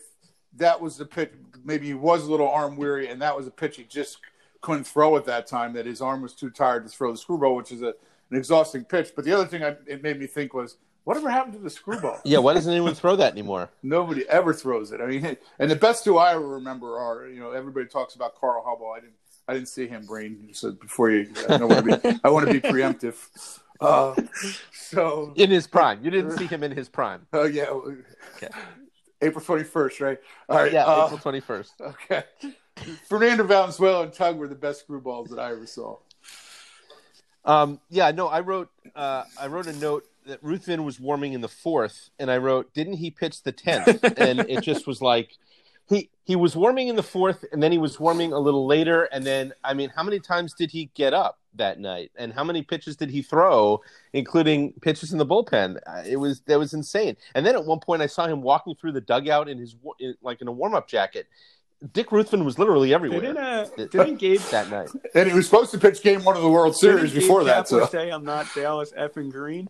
[0.57, 1.33] that was the pitch.
[1.65, 4.19] Maybe he was a little arm weary, and that was a pitch he just
[4.61, 5.73] couldn't throw at that time.
[5.75, 7.95] That his arm was too tired to throw the screwball, which is a,
[8.31, 9.13] an exhausting pitch.
[9.17, 12.19] But the other thing I, it made me think was, whatever happened to the screwball?
[12.25, 12.39] Yeah.
[12.39, 13.71] Why doesn't anyone throw that anymore?
[13.83, 15.01] Nobody ever throws it.
[15.01, 18.63] I mean, and the best two I remember are, you know, everybody talks about Carl
[18.67, 18.97] Hubbell.
[18.97, 19.15] I didn't,
[19.49, 20.51] I didn't see him, Brain.
[20.53, 23.17] So before you, I want to be, I want to be preemptive.
[23.81, 24.15] Uh,
[24.75, 26.05] so, In his prime.
[26.05, 27.27] You didn't see him in his prime.
[27.33, 27.65] oh yeah,
[29.23, 30.19] April twenty first, right?
[30.51, 30.71] All right.
[30.71, 30.85] Yeah.
[30.85, 31.73] uh, April twenty first.
[31.81, 32.25] okay.
[33.09, 35.99] Fernando Valenzuela and Tug were the best screwballs that I ever saw.
[37.45, 41.41] Um, yeah, no, I wrote uh, I wrote a note that Ruthven was warming in
[41.41, 44.05] the fourth, and I wrote, didn't he pitch the tenth?
[44.19, 45.37] and it just was like
[45.89, 49.05] he he was warming in the fourth, and then he was warming a little later,
[49.05, 52.45] and then I mean, how many times did he get up that night, and how
[52.45, 53.81] many pitches did he throw,
[54.13, 55.79] including pitches in the bullpen?
[55.87, 57.17] Uh, It was that was insane.
[57.35, 60.15] And then at one point, I saw him walking through the dugout in his in,
[60.23, 61.27] like in a warm up jacket.
[61.93, 63.21] Dick Ruthven was literally everywhere.
[63.21, 64.91] Didn't, uh, It- didn't Gabe, that night.
[65.15, 67.45] And he was supposed to pitch game one of the World Series didn't Gabe before
[67.45, 67.65] that.
[67.67, 69.69] Kapler So say I'm not Dallas effing Green?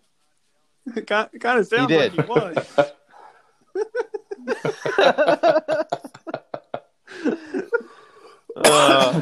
[0.96, 1.29] It kind
[1.61, 2.16] of sounds did.
[2.16, 2.92] like he was.
[8.57, 9.20] Uh,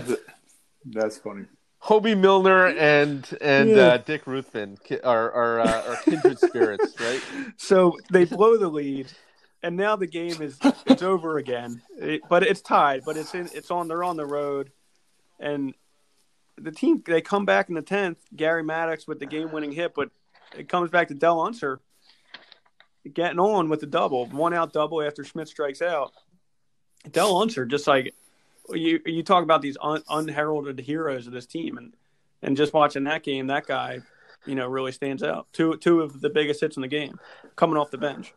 [0.86, 1.44] that's funny.
[1.82, 3.86] Hobie Milner and and Yeah.
[3.88, 7.20] uh, Dick Ruthven are are, uh, are kindred spirits, right?
[7.56, 9.08] So they blow the lead,
[9.62, 11.82] and now the game is it's over again.
[11.96, 13.02] It- but it's tied.
[13.04, 13.88] But it's in, it's on.
[13.88, 14.70] They're on the road,
[15.40, 15.74] and
[16.56, 18.18] the team they come back in the tenth.
[18.34, 20.10] Gary Maddox with the game-winning hit, but
[20.56, 21.80] it comes back to Del Unser
[23.14, 26.12] getting on with the double, one out double after Schmidt strikes out.
[27.10, 28.14] Del Unser just like
[28.70, 31.94] you you talk about these un, unheralded heroes of this team, and
[32.42, 34.00] and just watching that game, that guy,
[34.46, 35.46] you know, really stands out.
[35.52, 37.18] Two two of the biggest hits in the game
[37.56, 38.34] coming off the bench.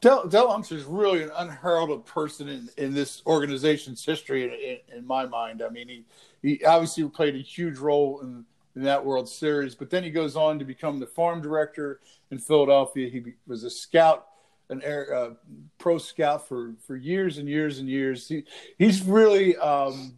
[0.00, 4.98] Del, Del Unser is really an unheralded person in, in this organization's history, in, in,
[4.98, 5.62] in my mind.
[5.62, 6.04] I mean, he,
[6.42, 8.44] he obviously played a huge role in,
[8.76, 12.38] in that World Series, but then he goes on to become the farm director in
[12.38, 13.10] Philadelphia.
[13.10, 14.28] He was a scout,
[14.70, 15.30] an air, uh,
[15.78, 18.26] pro scout for, for years and years and years.
[18.26, 18.44] He,
[18.78, 20.14] he's really um,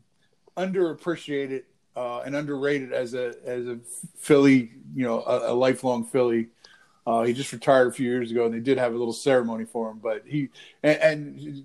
[0.57, 1.65] underappreciated
[1.97, 3.79] uh, and underrated as a as a
[4.17, 6.49] Philly, you know, a, a lifelong Philly.
[7.07, 9.65] Uh, he just retired a few years ago, and they did have a little ceremony
[9.65, 9.99] for him.
[9.99, 10.51] But he
[10.83, 11.65] and, and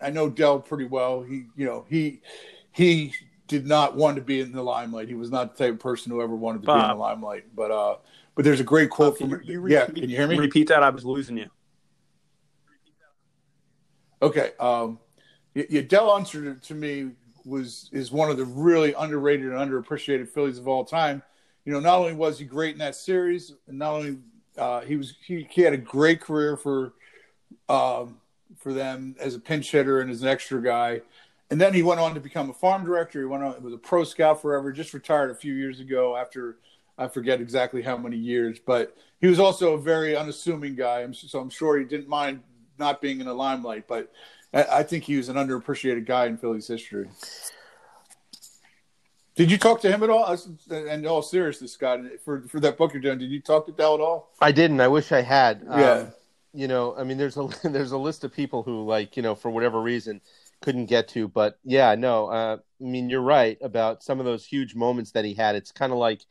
[0.00, 1.22] I know Del pretty well.
[1.22, 2.22] He, you know, he
[2.72, 3.12] he
[3.46, 5.08] did not want to be in the limelight.
[5.08, 7.44] He was not the type of person who ever wanted to be in the limelight.
[7.54, 7.96] But uh,
[8.34, 9.86] but there's a great quote Can from you, you yeah.
[9.86, 10.38] Can you hear me?
[10.38, 10.82] Repeat that.
[10.82, 11.50] I was losing you.
[14.22, 14.52] Okay.
[14.58, 14.98] Um,
[15.54, 17.10] yeah, yeah, Del Unser to me
[17.44, 21.22] was is one of the really underrated and underappreciated Phillies of all time.
[21.64, 24.18] You know, not only was he great in that series, and not only
[24.58, 26.92] uh, he was he, he had a great career for
[27.68, 28.18] um,
[28.56, 31.00] for them as a pinch hitter and as an extra guy,
[31.50, 33.20] and then he went on to become a farm director.
[33.20, 34.72] He went on was a pro scout forever.
[34.72, 36.58] Just retired a few years ago after
[36.98, 41.06] I forget exactly how many years, but he was also a very unassuming guy.
[41.12, 42.42] So I'm sure he didn't mind
[42.78, 44.12] not being in the limelight, but
[44.52, 47.08] I think he was an underappreciated guy in Phillies history.
[49.38, 50.36] Did you talk to him at all?
[50.68, 53.94] And all seriousness, Scott, for for that book you're doing, did you talk to Del
[53.94, 54.32] at all?
[54.40, 54.80] I didn't.
[54.80, 55.62] I wish I had.
[55.64, 55.90] Yeah.
[55.92, 56.12] Um,
[56.52, 59.36] you know, I mean, there's a there's a list of people who like you know
[59.36, 60.20] for whatever reason
[60.60, 62.26] couldn't get to, but yeah, no.
[62.26, 65.54] Uh, I mean, you're right about some of those huge moments that he had.
[65.54, 66.22] It's kind of like,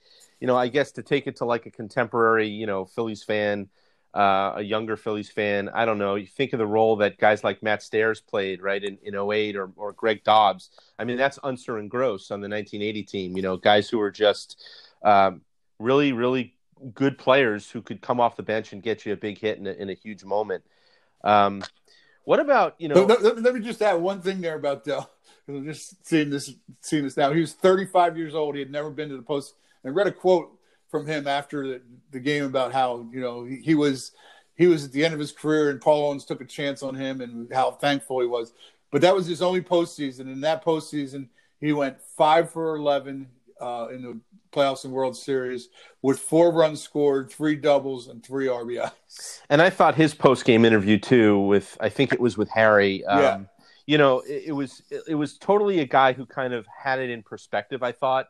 [0.42, 3.70] you know, I guess to take it to like a contemporary, you know, Phillies fan,
[4.14, 5.70] uh, a younger Phillies fan.
[5.70, 6.16] I don't know.
[6.16, 9.56] You think of the role that guys like Matt Stairs played, right, in, in 08
[9.56, 10.70] or, or Greg Dobbs.
[10.98, 14.12] I mean, that's Unser and Gross on the 1980 team, you know, guys who were
[14.12, 14.64] just
[15.04, 15.42] um,
[15.80, 16.56] really, really
[16.94, 19.68] good players who could come off the bench and get you a big hit in
[19.68, 20.64] a, in a huge moment.
[21.24, 21.64] Um,
[22.24, 25.10] what about, you know, Let, let- let me just add one thing there about Del.
[25.48, 27.32] I'm just seeing this seeing this now.
[27.32, 28.56] He was 35 years old.
[28.56, 29.56] He had never been to the post.
[29.86, 30.57] I read a quote
[30.90, 34.12] from him after the, the game about how you know he, he was
[34.56, 36.96] he was at the end of his career and Paul Owens took a chance on
[36.96, 38.54] him and how thankful he was.
[38.92, 40.22] But that was his only postseason.
[40.22, 41.28] In that postseason,
[41.60, 43.28] he went five for 11
[43.62, 44.20] uh, in the
[44.52, 45.70] playoffs and World Series
[46.02, 49.42] with four runs scored, three doubles, and three RBIs.
[49.50, 53.06] and I thought his post game interview too with I think it was with Harry.
[53.06, 53.40] Um, Yeah.
[53.86, 57.10] You know, it, it was it was totally a guy who kind of had it
[57.10, 57.84] in perspective.
[57.84, 58.28] I thought,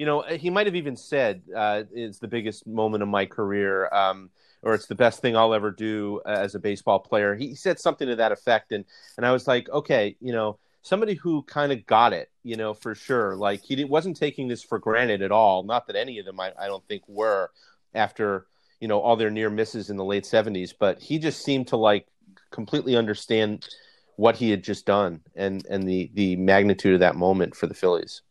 [0.00, 3.86] you know, he might have even said uh, it's the biggest moment of my career,
[3.92, 4.30] um,
[4.62, 7.34] or it's the best thing I'll ever do as a baseball player.
[7.34, 8.86] He said something to that effect, and
[9.18, 12.72] and I was like, okay, you know, somebody who kind of got it, you know,
[12.72, 13.36] for sure.
[13.36, 15.64] Like he wasn't taking this for granted at all.
[15.64, 17.50] Not that any of them, I, I don't think, were
[17.94, 18.46] after
[18.80, 21.76] you know all their near misses in the late 70s but he just seemed to
[21.76, 22.06] like
[22.50, 23.68] completely understand
[24.16, 27.74] what he had just done and and the the magnitude of that moment for the
[27.74, 28.22] Phillies.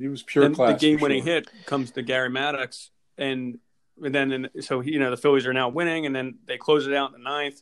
[0.00, 0.80] He was pure and class.
[0.80, 1.34] the game-winning sure.
[1.34, 3.58] hit comes to Gary Maddox, and,
[4.02, 6.86] and then and so you know the Phillies are now winning, and then they close
[6.86, 7.60] it out in the ninth.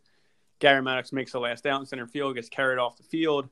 [0.60, 3.48] Gary Maddox makes the last out in center field, gets carried off the field,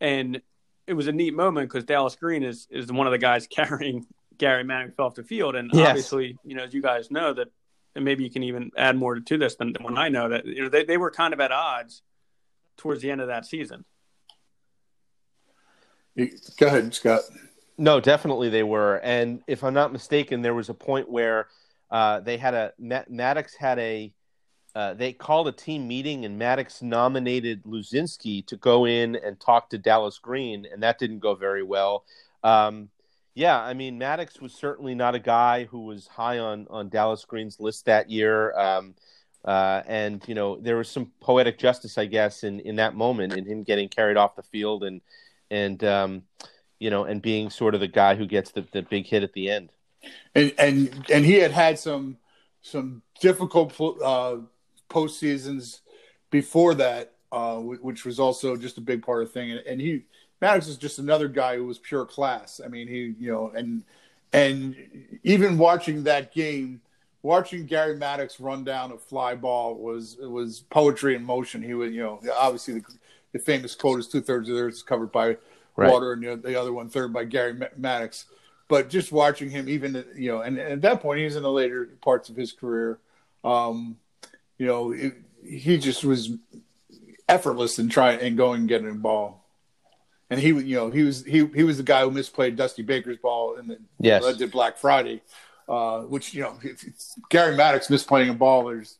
[0.00, 0.40] and
[0.86, 4.06] it was a neat moment because Dallas Green is is one of the guys carrying
[4.38, 5.88] Gary Maddox off the field, and Yes.
[5.88, 7.46] obviously you know as you guys know that,
[7.94, 10.46] and maybe you can even add more to this than, than when I know that
[10.46, 12.02] you know they they were kind of at odds
[12.76, 13.84] towards the end of that season.
[16.58, 17.20] Go ahead, Scott.
[17.80, 18.96] No, definitely they were.
[18.98, 21.48] And if I'm not mistaken, there was a point where
[21.90, 24.12] uh, they had a Ma- Maddox had a
[24.74, 29.70] uh, they called a team meeting and Maddox nominated Luzinski to go in and talk
[29.70, 32.04] to Dallas Green, and that didn't go very well.
[32.44, 32.90] Um,
[33.34, 37.24] yeah, I mean Maddox was certainly not a guy who was high on on Dallas
[37.24, 38.54] Green's list that year.
[38.58, 38.94] Um,
[39.44, 43.32] Uh, and you know there was some poetic justice, I guess, in, in that moment,
[43.34, 45.00] in him getting carried off the field and
[45.50, 46.22] and um,
[46.80, 49.32] you know and being sort of the guy who gets the, the big hit at
[49.32, 49.70] the end.
[50.34, 52.16] And and and he had had some
[52.62, 54.38] some difficult uh,
[54.88, 55.82] post seasons
[56.30, 59.52] before that, uh, which was also just a big part of the thing.
[59.52, 60.04] And, and he
[60.40, 62.60] Maddox is just another guy who was pure class.
[62.64, 63.84] I mean, he you know and
[64.32, 64.74] and
[65.22, 66.80] even watching that game
[67.22, 71.62] watching Gary Maddox run down a fly ball was it was poetry in motion.
[71.62, 72.84] He would, you know, obviously the,
[73.32, 75.36] the famous quote is two thirds of the earth is covered by
[75.80, 75.90] right.
[75.90, 78.26] water, and know, the other one third by Gary Maddox.
[78.68, 81.50] But just watching him, even you know, and, and at that point, he's in the
[81.50, 82.98] later parts of his career.
[83.42, 83.96] Um,
[84.58, 85.14] you know, it,
[85.44, 86.30] he just was
[87.28, 89.44] effortless in trying and going and getting a ball.
[90.28, 93.16] And he, you know, he was he he was the guy who misplayed Dusty Baker's
[93.16, 94.22] ball and then yes.
[94.22, 95.22] led to Black Friday
[95.70, 96.58] uh, which you know
[97.30, 98.66] Gary Maddox misplaying a ball.
[98.66, 98.98] There's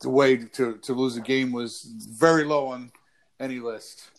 [0.00, 2.90] the way to to lose a game was very low on
[3.38, 4.10] any list.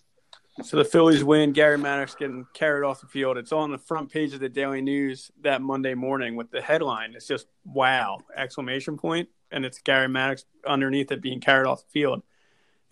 [0.61, 1.51] So the Phillies win.
[1.51, 3.37] Gary Maddox getting carried off the field.
[3.37, 7.13] It's on the front page of the Daily News that Monday morning with the headline.
[7.15, 11.89] It's just wow exclamation point, and it's Gary Maddox underneath it being carried off the
[11.89, 12.21] field.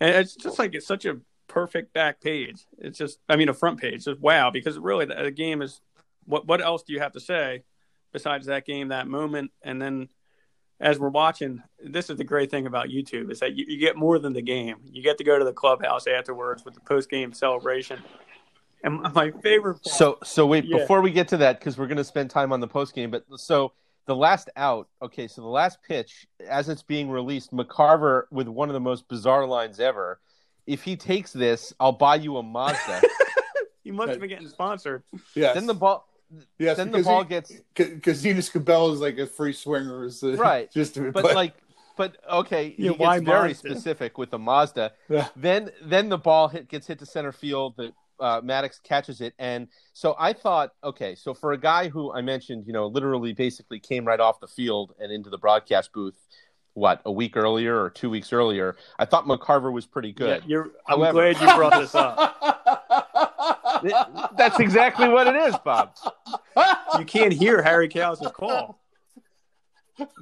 [0.00, 2.66] And it's just like it's such a perfect back page.
[2.78, 4.06] It's just I mean a front page.
[4.06, 5.80] Just wow because really the, the game is
[6.24, 7.62] what what else do you have to say?
[8.12, 10.08] besides that game, that moment, and then
[10.82, 13.96] as we're watching, this is the great thing about YouTube is that you, you get
[13.96, 14.76] more than the game.
[14.90, 18.00] You get to go to the clubhouse afterwards with the post game celebration.
[18.82, 19.74] And my favorite.
[19.74, 20.78] Part, so so wait yeah.
[20.78, 23.12] before we get to that because we're going to spend time on the post game.
[23.12, 23.72] But so
[24.06, 24.88] the last out.
[25.00, 29.06] Okay, so the last pitch as it's being released, McCarver with one of the most
[29.08, 30.18] bizarre lines ever.
[30.66, 33.02] If he takes this, I'll buy you a Mazda.
[33.84, 35.04] he must have been getting sponsored.
[35.36, 35.52] Yeah.
[35.52, 36.08] Then the ball
[36.58, 40.36] Yes, then the ball he, gets because Enos Cabell is like a free swinger, uh,
[40.36, 40.70] right?
[40.74, 41.54] Just to, but, but like,
[41.96, 43.54] but okay, he yeah, gets very Mazda?
[43.54, 44.92] specific with the Mazda.
[45.08, 45.28] Yeah.
[45.36, 47.74] Then then the ball hit, gets hit to center field.
[47.76, 52.12] The uh, Maddox catches it, and so I thought, okay, so for a guy who
[52.12, 55.92] I mentioned, you know, literally basically came right off the field and into the broadcast
[55.92, 56.16] booth.
[56.74, 60.42] What a week earlier or two weeks earlier, I thought McCarver was pretty good.
[60.46, 62.38] Yeah, I'm However, glad you brought this up.
[64.36, 65.94] That's exactly what it is, Bob.
[66.98, 68.78] You can't hear Harry Kalas' call.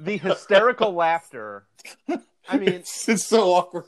[0.01, 1.65] The hysterical laughter.
[2.49, 3.85] I mean, it's, it's so awkward.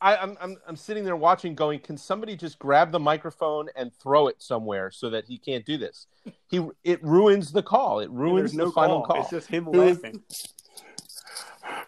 [0.00, 3.92] I, am I'm I'm sitting there watching, going, can somebody just grab the microphone and
[3.94, 6.06] throw it somewhere so that he can't do this?
[6.48, 8.00] He it ruins the call.
[8.00, 9.16] It ruins no the final call.
[9.16, 9.22] call.
[9.22, 10.22] It's just him laughing.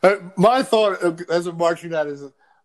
[0.03, 2.23] Uh, my thought as I'm watching that is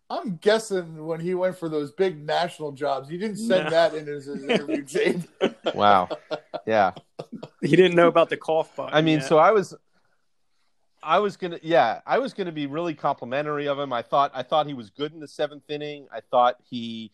[0.10, 3.70] I'm guessing when he went for those big national jobs, he didn't send no.
[3.70, 5.22] that in his, his interview tape.
[5.76, 6.10] wow.
[6.68, 6.92] Yeah.
[7.62, 8.94] He didn't know about the cough button.
[8.94, 9.28] I mean, yet.
[9.28, 9.76] so I was
[11.02, 13.92] I was gonna yeah, I was gonna be really complimentary of him.
[13.92, 16.08] I thought I thought he was good in the seventh inning.
[16.12, 17.12] I thought he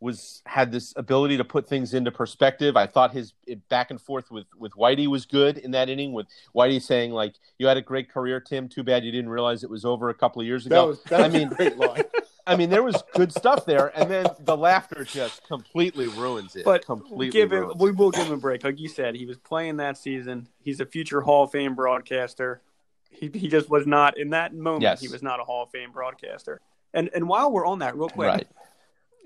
[0.00, 2.76] was had this ability to put things into perspective.
[2.76, 3.34] I thought his
[3.68, 6.12] back and forth with with Whitey was good in that inning.
[6.12, 8.68] With Whitey saying like, "You had a great career, Tim.
[8.68, 11.02] Too bad you didn't realize it was over a couple of years ago." That was,
[11.04, 12.04] that was I mean, great line.
[12.46, 16.64] I mean, there was good stuff there, and then the laughter just completely ruins it.
[16.64, 18.64] But completely give him, we will give him a break.
[18.64, 20.48] Like you said, he was playing that season.
[20.58, 22.62] He's a future Hall of Fame broadcaster.
[23.10, 24.82] He he just was not in that moment.
[24.82, 25.00] Yes.
[25.00, 26.60] He was not a Hall of Fame broadcaster.
[26.94, 28.48] And and while we're on that, real quick, right.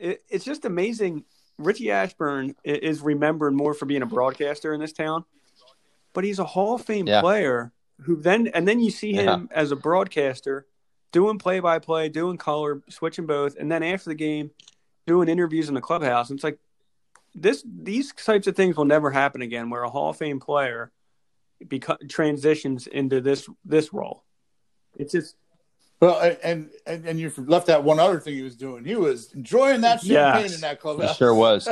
[0.05, 1.25] It, it's just amazing.
[1.59, 5.25] Richie Ashburn is remembered more for being a broadcaster in this town,
[6.13, 7.21] but he's a Hall of Fame yeah.
[7.21, 9.57] player who then and then you see him yeah.
[9.57, 10.67] as a broadcaster
[11.13, 14.51] doing play by play, doing color, switching both, and then after the game,
[15.07, 16.29] doing interviews in the clubhouse.
[16.29, 16.59] And it's like
[17.35, 20.93] this; these types of things will never happen again, where a Hall of Fame player
[21.65, 24.25] beca- transitions into this this role.
[24.97, 25.37] It's just
[26.05, 28.85] well, and and and you left out one other thing he was doing.
[28.85, 31.11] He was enjoying that champagne yes, in that clubhouse.
[31.11, 31.69] He sure was.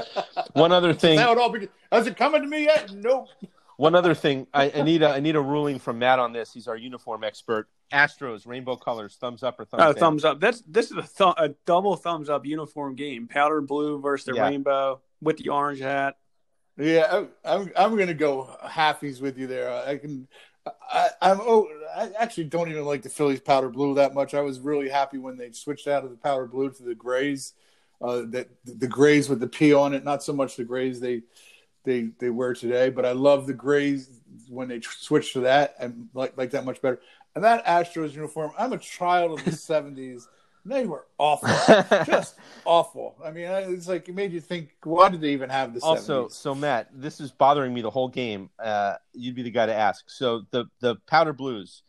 [0.55, 1.17] One other thing.
[1.17, 2.93] Now it all be, has it coming to me yet?
[2.95, 3.29] Nope.
[3.77, 6.53] One other thing, I, I, need a I need a ruling from Matt on this.
[6.53, 7.69] He's our uniform expert.
[7.93, 10.01] Astros, rainbow colors, thumbs up or thumbs oh, down?
[10.01, 10.41] thumbs up.
[10.41, 13.29] That's this is a, th- a double thumbs up uniform game.
[13.29, 14.49] Powdered blue versus the yeah.
[14.49, 16.17] rainbow with the orange hat.
[16.79, 19.71] Yeah, I'm I'm gonna go halfies with you there.
[19.71, 20.27] I can.
[20.67, 24.35] I, I'm oh, I actually don't even like the Phillies powder blue that much.
[24.35, 27.55] I was really happy when they switched out of the powder blue to the grays.
[28.01, 31.23] Uh, that the grays with the P on it, not so much the grays they
[31.85, 34.09] they they wear today, but I love the grays
[34.49, 37.01] when they switched to that and like like that much better.
[37.35, 40.27] And that Astros uniform, I'm a child of the 70s.
[40.65, 41.49] They were awful,
[42.07, 43.17] just awful.
[43.25, 45.83] I mean, it's like it made you think, why did they even have this?
[45.83, 46.33] Also, 70s?
[46.33, 48.49] so Matt, this is bothering me the whole game.
[48.63, 50.09] Uh, you'd be the guy to ask.
[50.09, 51.83] So the the powder blues,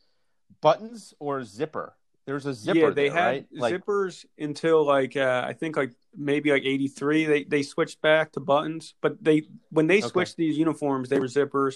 [0.61, 1.95] buttons or zipper?
[2.25, 2.79] There's a zipper.
[2.79, 3.47] yeah, they there, had right?
[3.53, 7.25] Like, zippers until like uh, I think like maybe like '83.
[7.25, 10.07] They they switched back to buttons, but they when they Okay.
[10.07, 11.75] switched these uniforms, they were zippers.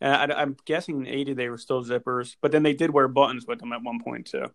[0.00, 3.08] And I, I'm guessing in '80 they were still zippers, but then they did wear
[3.08, 4.46] buttons with them at one point too.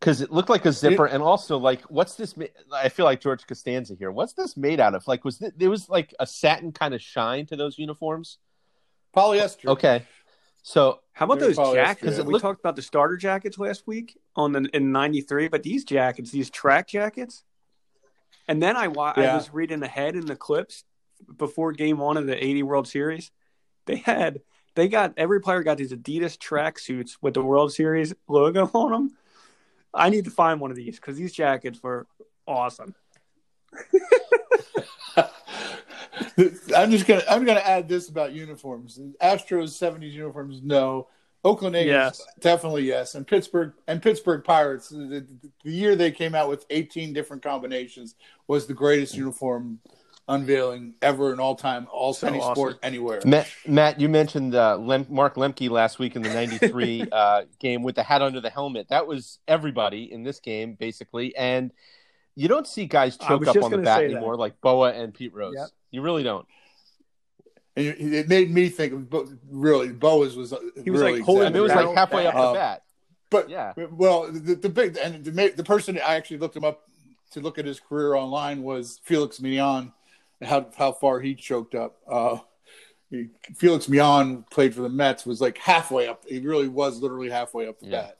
[0.00, 2.36] Because it looked like a zipper, and also like, what's this?
[2.36, 4.10] ma- I feel like George Costanza here.
[4.10, 5.06] What's this made out of?
[5.06, 8.38] Like, was th- there was like a satin kind of shine to those uniforms?
[9.16, 9.66] Polyester.
[9.66, 10.04] Okay,
[10.62, 12.18] so How about those jackets?
[12.18, 12.24] yeah.
[12.24, 16.30] We talked about the starter jackets last week on the in '93, but these jackets,
[16.30, 17.44] these track jackets,
[18.48, 20.84] and then I wa- I was reading ahead in the clips
[21.38, 23.30] before Game One of the '80 World Series.
[23.86, 24.40] They had
[24.74, 28.90] they got every player got these Adidas track suits with the World Series logo on
[28.90, 29.16] them.
[29.94, 32.06] I need to find one of these because these jackets were
[32.46, 32.94] awesome.
[36.76, 38.98] I'm just gonna I'm gonna add this about uniforms.
[39.22, 41.08] Astros '70s uniforms, no.
[41.44, 42.22] Oakland A's, Yes.
[42.40, 43.14] definitely yes.
[43.14, 45.26] And Pittsburgh and Pittsburgh Pirates, the,
[45.62, 48.14] the year they came out with 18 different combinations
[48.48, 49.78] was the greatest uniform
[50.28, 52.54] unveiling ever in all time, all So any awesome.
[52.54, 53.20] sport anywhere.
[53.24, 57.82] Matt, Matt, you mentioned uh, Lem- Mark Lemke last week in the '93 uh, game
[57.82, 58.88] with the hat under the helmet.
[58.88, 61.72] That was everybody in this game, basically, and
[62.34, 64.12] you don't see guys choke up on the bat say that.
[64.14, 65.54] anymore like Bowa and Pete Rose.
[65.56, 65.68] Yep.
[65.90, 66.46] You really don't.
[67.76, 70.54] And it it made me think of Bo- really Bowa's was
[70.84, 72.82] He was, really like, holding And it was like halfway up Uh, the bat.
[73.30, 73.72] But Yeah.
[73.90, 76.82] well, the, the big and the, ma- the person I actually looked him up
[77.32, 79.92] to look at his career online was Felix Millan, and
[80.44, 81.96] how how far he choked up.
[82.06, 82.38] Uh,
[83.10, 86.24] he, Felix Millan played for the Mets, was like halfway up.
[86.28, 88.02] He really was literally halfway up the Yeah.
[88.02, 88.18] bat.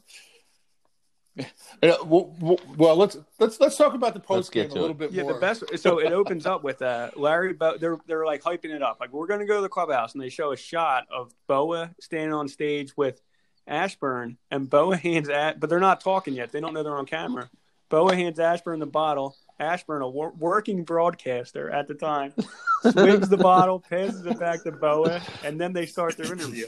[1.83, 4.91] And, uh, well, well, well, let's let's let's talk about the post game a little
[4.91, 4.99] it.
[4.99, 5.35] bit Yeah, more.
[5.35, 5.65] the best.
[5.79, 7.53] So it opens up with uh, Larry.
[7.55, 8.99] Bo- they're they're like hyping it up.
[9.01, 12.33] Like we're gonna go to the clubhouse, and they show a shot of Bowa standing
[12.33, 13.21] on stage with
[13.67, 16.53] Ashburn, and Bowa hands at, but they're not talking yet.
[16.53, 17.51] They don't know they're on camera.
[17.89, 19.37] Bowa hands Ashburn the bottle.
[19.61, 22.33] Ashburn, a wor- working broadcaster at the time,
[22.91, 26.67] swings the bottle, passes it back to Bowa, and then they start their interview.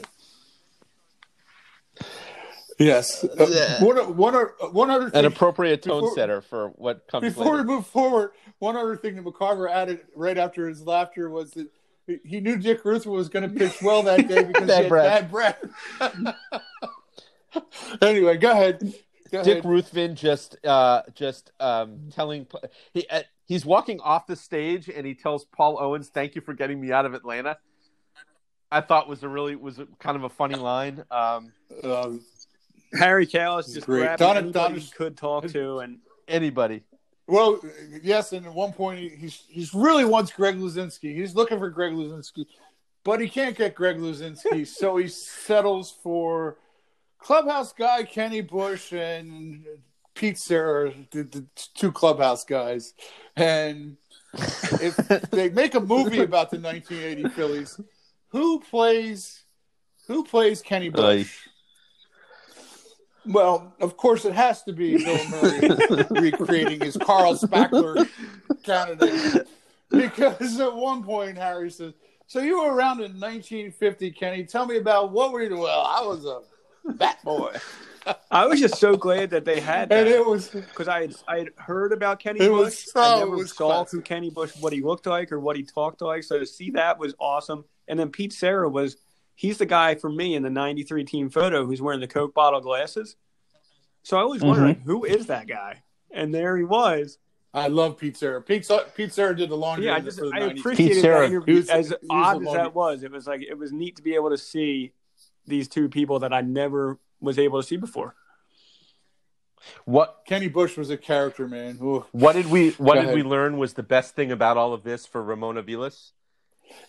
[2.79, 3.23] Yes.
[3.23, 7.55] Uh, one one other- one other An appropriate tone before- setter for what comes Before
[7.55, 7.57] later.
[7.57, 11.69] we move forward, one other thing that McCarver added right after his laughter was that
[12.23, 14.89] he knew Dick Ruthven was going to pitch well that day because Bad he had
[14.89, 16.35] bad breath.
[18.01, 18.93] anyway, go ahead.
[19.31, 19.65] Go Dick ahead.
[19.65, 22.47] Ruthven just uh, just um, telling
[22.93, 26.53] he uh, he's walking off the stage and he tells Paul Owens, "Thank you for
[26.53, 27.57] getting me out of Atlanta."
[28.71, 31.03] I thought was a really was a, kind of a funny line.
[31.11, 31.53] Um,
[31.83, 32.21] Um,
[32.93, 33.99] Harry Kalas just Great.
[34.01, 36.83] grabbing Donna- anybody Donna- he could talk to, and anybody,
[37.27, 37.59] well,
[38.01, 41.13] yes, and at one point he, he's he's really wants Greg Luzinski.
[41.15, 42.45] He's looking for Greg Luzinski,
[43.03, 46.57] but he can't get Greg Luzinski, so he settles for
[47.27, 49.65] clubhouse guy Kenny Bush and
[50.15, 52.93] Pete Serra, the, the two clubhouse guys.
[53.35, 53.97] And
[54.33, 54.95] if
[55.31, 57.81] they make a movie about the 1980 Phillies,
[58.29, 59.43] who plays
[60.07, 61.49] who plays Kenny Bush?
[63.25, 65.69] Well, of course, it has to be Bill Murray
[66.21, 68.07] recreating his Carl Spackler
[68.63, 69.45] candidate.
[69.89, 71.93] Because at one point, Harry says,
[72.27, 74.45] So you were around in 1950, Kenny.
[74.45, 75.63] Tell me about what were you doing?
[75.63, 76.39] Well, I was a
[76.93, 77.53] bat boy.
[78.31, 81.39] I was just so glad that they had And it was, because I had, I
[81.39, 82.59] had heard about Kenny It Bush.
[82.65, 83.91] was so- I it never was saw classic.
[83.91, 86.23] who Kenny Bush, what he looked like or what he talked like.
[86.23, 87.65] So to see that was awesome.
[87.89, 88.95] And then Pete Serra was
[89.35, 92.61] he's the guy for me in the '93 team photo who's wearing the Coke bottle
[92.61, 93.17] glasses.
[94.03, 94.89] So I was wondering Mm-hmm.
[94.89, 97.17] who is that guy, and there he was.
[97.53, 98.41] I love Pete Serra.
[98.41, 100.59] Pete, Pete Serra did the laundry Yeah, I for just the I 90s.
[100.59, 101.19] appreciated Pete Serra.
[101.21, 101.55] that interview.
[101.55, 104.29] Was- as odd as that was, it was like it was neat to be able
[104.29, 104.93] to see
[105.47, 108.15] these two people that I never was able to see before.
[109.85, 111.77] what Kenny Bush was a character, man.
[111.81, 112.05] Ooh.
[112.11, 113.15] what did we what Go did ahead.
[113.15, 116.11] we learn was the best thing about all of this for Ramon Aviles?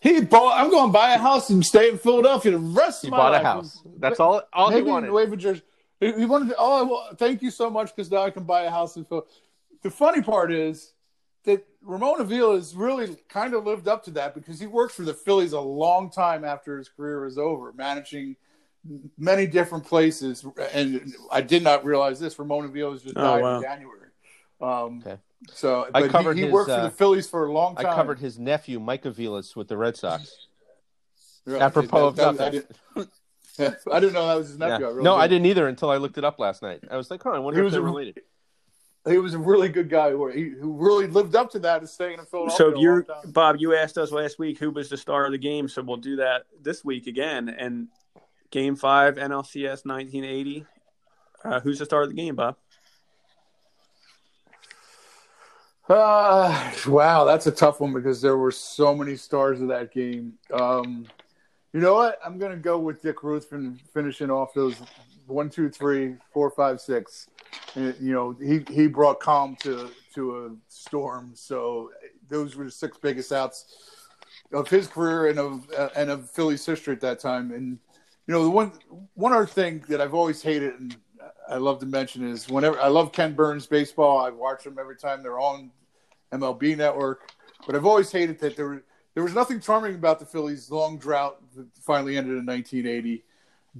[0.01, 3.09] He bought, I'm going to buy a house and stay in Philadelphia the rest He
[3.09, 3.81] of my bought a house.
[3.99, 4.43] That's all.
[4.53, 5.13] All he Maybe wanted.
[5.13, 5.63] wave a jersey.
[6.01, 6.49] He he wanted.
[6.51, 9.05] To, oh, well, thank you so much because now I can buy a house in
[9.05, 9.27] Phil.
[9.83, 10.95] The funny part is
[11.45, 15.15] that Ramon Aviles really kind of lived up to that because he worked for the
[15.15, 18.35] Phillies a long time after his career was over, managing
[19.19, 20.45] many different places.
[20.73, 22.39] And I did not realize this.
[22.39, 23.57] Ramon Aviles just Oh, died wow.
[23.57, 24.09] in January.
[24.61, 25.19] Um, Okay.
[25.55, 27.77] So I but he- covered he, his, worked for uh, the Phillies for a long
[27.77, 27.87] time.
[27.87, 30.49] I covered his nephew Mike Aviles with the Red Sox.
[31.47, 31.63] Right.
[31.63, 33.09] Apropos of That- that- I nothing.
[33.57, 34.67] didn't, I didn't know that was his Yeah.
[34.69, 34.87] nephew.
[34.87, 35.45] I really No, I didn't.
[35.45, 36.81] didn't either until I looked it up last night.
[36.91, 38.21] I was like, "Oh, I wonder He if was they're a- related."
[39.09, 41.89] He was a really good guy who, he, who really lived up to that and
[41.89, 42.57] staying in Philadelphia.
[42.75, 43.31] So you, long.
[43.33, 45.97] Bob, you asked us last week who was the star of the game, so we'll
[45.97, 47.49] do that this week again.
[47.49, 47.89] And
[48.51, 50.67] Game Five NLCS 1980,
[51.45, 52.57] Uh, who's the star of the game, Bob?
[55.89, 60.35] Uh, wow, that's a tough one because there were so many stars of that game.
[60.53, 61.07] Um,
[61.73, 62.19] you know what?
[62.25, 64.77] I'm going to go with Dick Ruthven finishing off those
[65.27, 67.29] one, two, three, four, five, six.
[67.75, 71.33] And, you know, he, he brought calm to to a storm.
[71.35, 71.91] So
[72.29, 73.77] those were the six biggest outs
[74.53, 77.53] of his career and of uh, and of Philly's history at that time.
[77.53, 77.79] And
[78.29, 78.73] you know, the one
[79.15, 80.95] one other thing that I've always hated and
[81.49, 84.19] I love to mention is whenever I love Ken Burns baseball.
[84.19, 85.71] I watch them every time they're on
[86.33, 87.33] MLB Network.
[87.67, 88.83] But I've always hated that there
[89.15, 93.25] there was nothing charming about the Phillies' long drought that finally ended in 1980.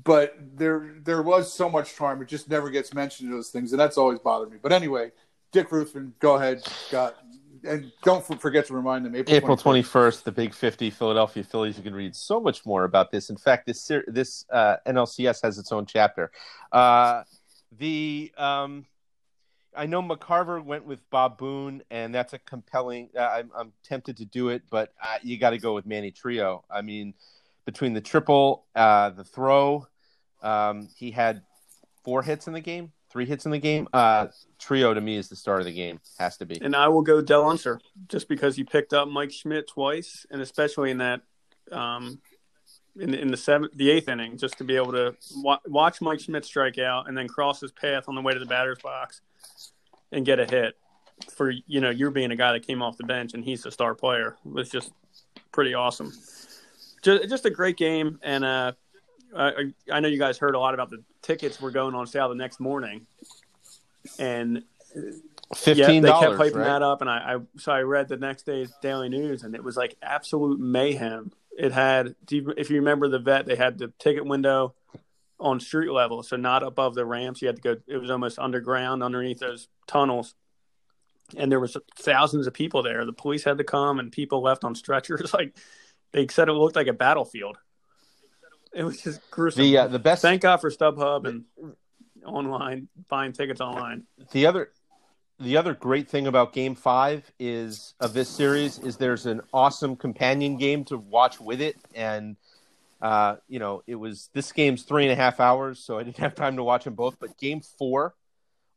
[0.03, 2.23] But there there was so much charm.
[2.23, 4.59] It just never gets mentioned in those things, and that's always bothered me.
[4.61, 5.13] But anyway,
[5.53, 7.17] Dick Ruthven, go ahead, Scott.
[7.65, 9.83] And don't forget to remind them April, April 21st.
[9.83, 11.77] 21st, the Big 50 Philadelphia Phillies.
[11.77, 13.31] You can read so much more about this.
[13.31, 16.31] In fact, this this uh, NLCS has its own chapter.
[16.73, 17.23] Uh,
[17.79, 18.87] the um,
[19.77, 23.11] I know McCarver went with Bob Boone, and that's a compelling.
[23.17, 26.11] Uh, I'm, I'm tempted to do it, but uh, you got to go with Manny
[26.11, 26.63] Trillo.
[26.71, 27.15] I mean,
[27.65, 29.87] between the triple, uh, the throw,
[30.43, 31.43] um, he had
[32.03, 33.89] four hits in the game, three hits in the game.
[33.93, 34.29] Uh,
[34.61, 36.61] Trillo to me is the star of the game, has to be.
[36.61, 40.41] And I will go Del Unser just because he picked up Mike Schmidt twice, and
[40.43, 41.21] especially in that
[41.73, 42.21] um,
[42.99, 46.21] in, in the seventh, the eighth inning, just to be able to wa- watch Mike
[46.21, 49.21] Schmidt strike out and then cross his path on the way to the batter's box
[50.13, 50.77] and get a hit
[51.35, 53.71] for you know you're being a guy that came off the bench and he's a
[53.71, 54.93] star player it was just
[55.53, 56.13] pretty awesome
[57.03, 58.73] just, just a great game and uh
[59.37, 62.29] I, I know you guys heard a lot about the tickets were going on sale
[62.29, 63.07] the next morning
[64.19, 64.63] and
[65.55, 66.65] fifteen yeah, they kept hyping right?
[66.65, 69.63] that up and I, I so I read the next day's daily news and it
[69.63, 74.25] was like absolute mayhem it had if you remember the vet they had the ticket
[74.25, 74.75] window
[75.41, 77.41] on street level, so not above the ramps.
[77.41, 77.77] You had to go.
[77.87, 80.35] It was almost underground, underneath those tunnels,
[81.37, 83.05] and there was thousands of people there.
[83.05, 85.33] The police had to come, and people left on stretchers.
[85.35, 85.57] Like
[86.13, 87.59] they said, it looked like a battlefield.
[88.79, 89.63] It was just gruesome.
[89.63, 90.23] The uh, the best.
[90.23, 91.45] Thank God for StubHub and
[92.25, 94.05] online buying tickets online.
[94.31, 94.71] The other.
[95.41, 99.95] The other great thing about Game Five is of this series is there's an awesome
[99.95, 102.37] companion game to watch with it, and
[103.01, 106.17] uh, you know, it was this game's three and a half hours, so I didn't
[106.19, 107.19] have time to watch them both.
[107.21, 108.15] But game four,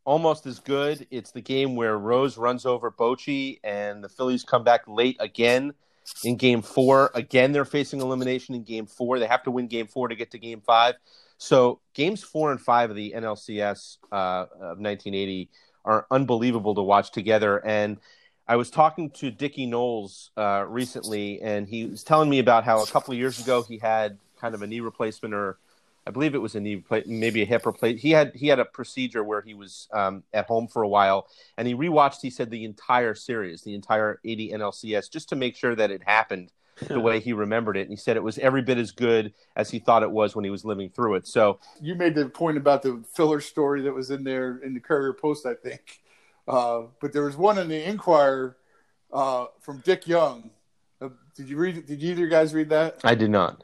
[0.04, 1.08] almost as good.
[1.10, 5.74] It's the game where Rose runs over Bochy, and the Phillies come back late again
[6.24, 7.12] in game four.
[7.14, 9.20] Again, they're facing elimination in game four.
[9.20, 10.96] They have to win game four to get to game five.
[11.38, 15.50] So games four and five of the NLCS uh, of 1980
[15.84, 17.66] are unbelievable to watch together.
[17.66, 17.98] And
[18.48, 22.84] I was talking to Dickie Noles uh, recently, and he was telling me about how
[22.84, 25.58] a couple of years ago he had kind of a knee replacement, or
[26.06, 28.02] I believe it was a knee, plate, maybe a hip replacement.
[28.02, 31.28] He had he had a procedure where he was um, at home for a while,
[31.58, 32.22] and he rewatched.
[32.22, 36.02] He said the entire series, the entire 80 NLCS, just to make sure that it
[36.04, 36.52] happened
[36.88, 37.82] the way he remembered it.
[37.82, 40.44] And he said it was every bit as good as he thought it was when
[40.44, 41.28] he was living through it.
[41.28, 44.80] So you made the point about the filler story that was in there in the
[44.80, 46.02] Courier Post, I think.
[46.48, 48.58] Uh, but there was one in the Inquirer
[49.14, 50.50] uh, from Dick Young.
[51.00, 51.86] Uh, did you read?
[51.86, 53.00] Did either you guys read that?
[53.04, 53.64] I did not.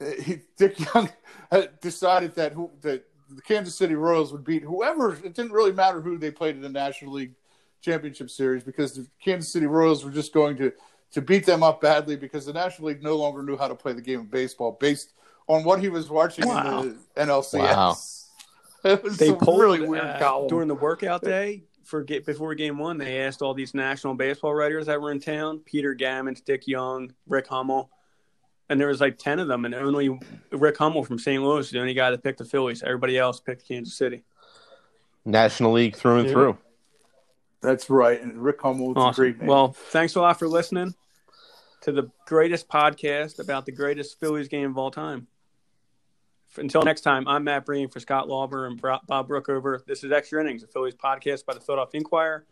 [0.00, 1.08] He, Dick Young
[1.80, 5.14] decided that who, that the Kansas City Royals would beat whoever.
[5.14, 7.34] It didn't really matter who they played in the National League
[7.80, 10.72] Championship Series because the Kansas City Royals were just going to
[11.12, 13.92] to beat them up badly because the National League no longer knew how to play
[13.92, 15.12] the game of baseball based
[15.46, 16.82] on what he was watching wow.
[16.82, 17.58] in the NLCS.
[17.58, 17.96] Wow.
[18.84, 22.78] It was they pulled really weird uh, during the workout day for get before game
[22.78, 26.66] one, they asked all these national baseball writers that were in town: Peter Gammons, Dick
[26.66, 27.90] Young, Rick Hummel,
[28.68, 30.18] and there was like ten of them, and only
[30.50, 31.42] Rick Hummel from St.
[31.42, 32.82] Louis, the only guy that picked the Phillies.
[32.82, 34.24] Everybody else picked Kansas City.
[35.24, 36.32] National League through and yeah.
[36.32, 36.58] through.
[37.60, 39.22] That's right, and Rick Hummel is awesome.
[39.22, 39.48] great man.
[39.48, 40.94] Well, thanks a lot for listening
[41.82, 45.26] to the greatest podcast about the greatest Phillies game of all time
[46.58, 49.84] until next time, I'm Matt Breen for Scott Lauber and Bob Brookover.
[49.86, 52.46] This is Extra Innings, a Phillies podcast by the Philadelphia Inquirer.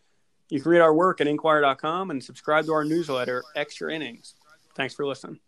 [0.48, 4.34] You can read our work at inquirer.com and subscribe to our newsletter, Extra Innings.
[4.74, 5.38] Thanks for listening.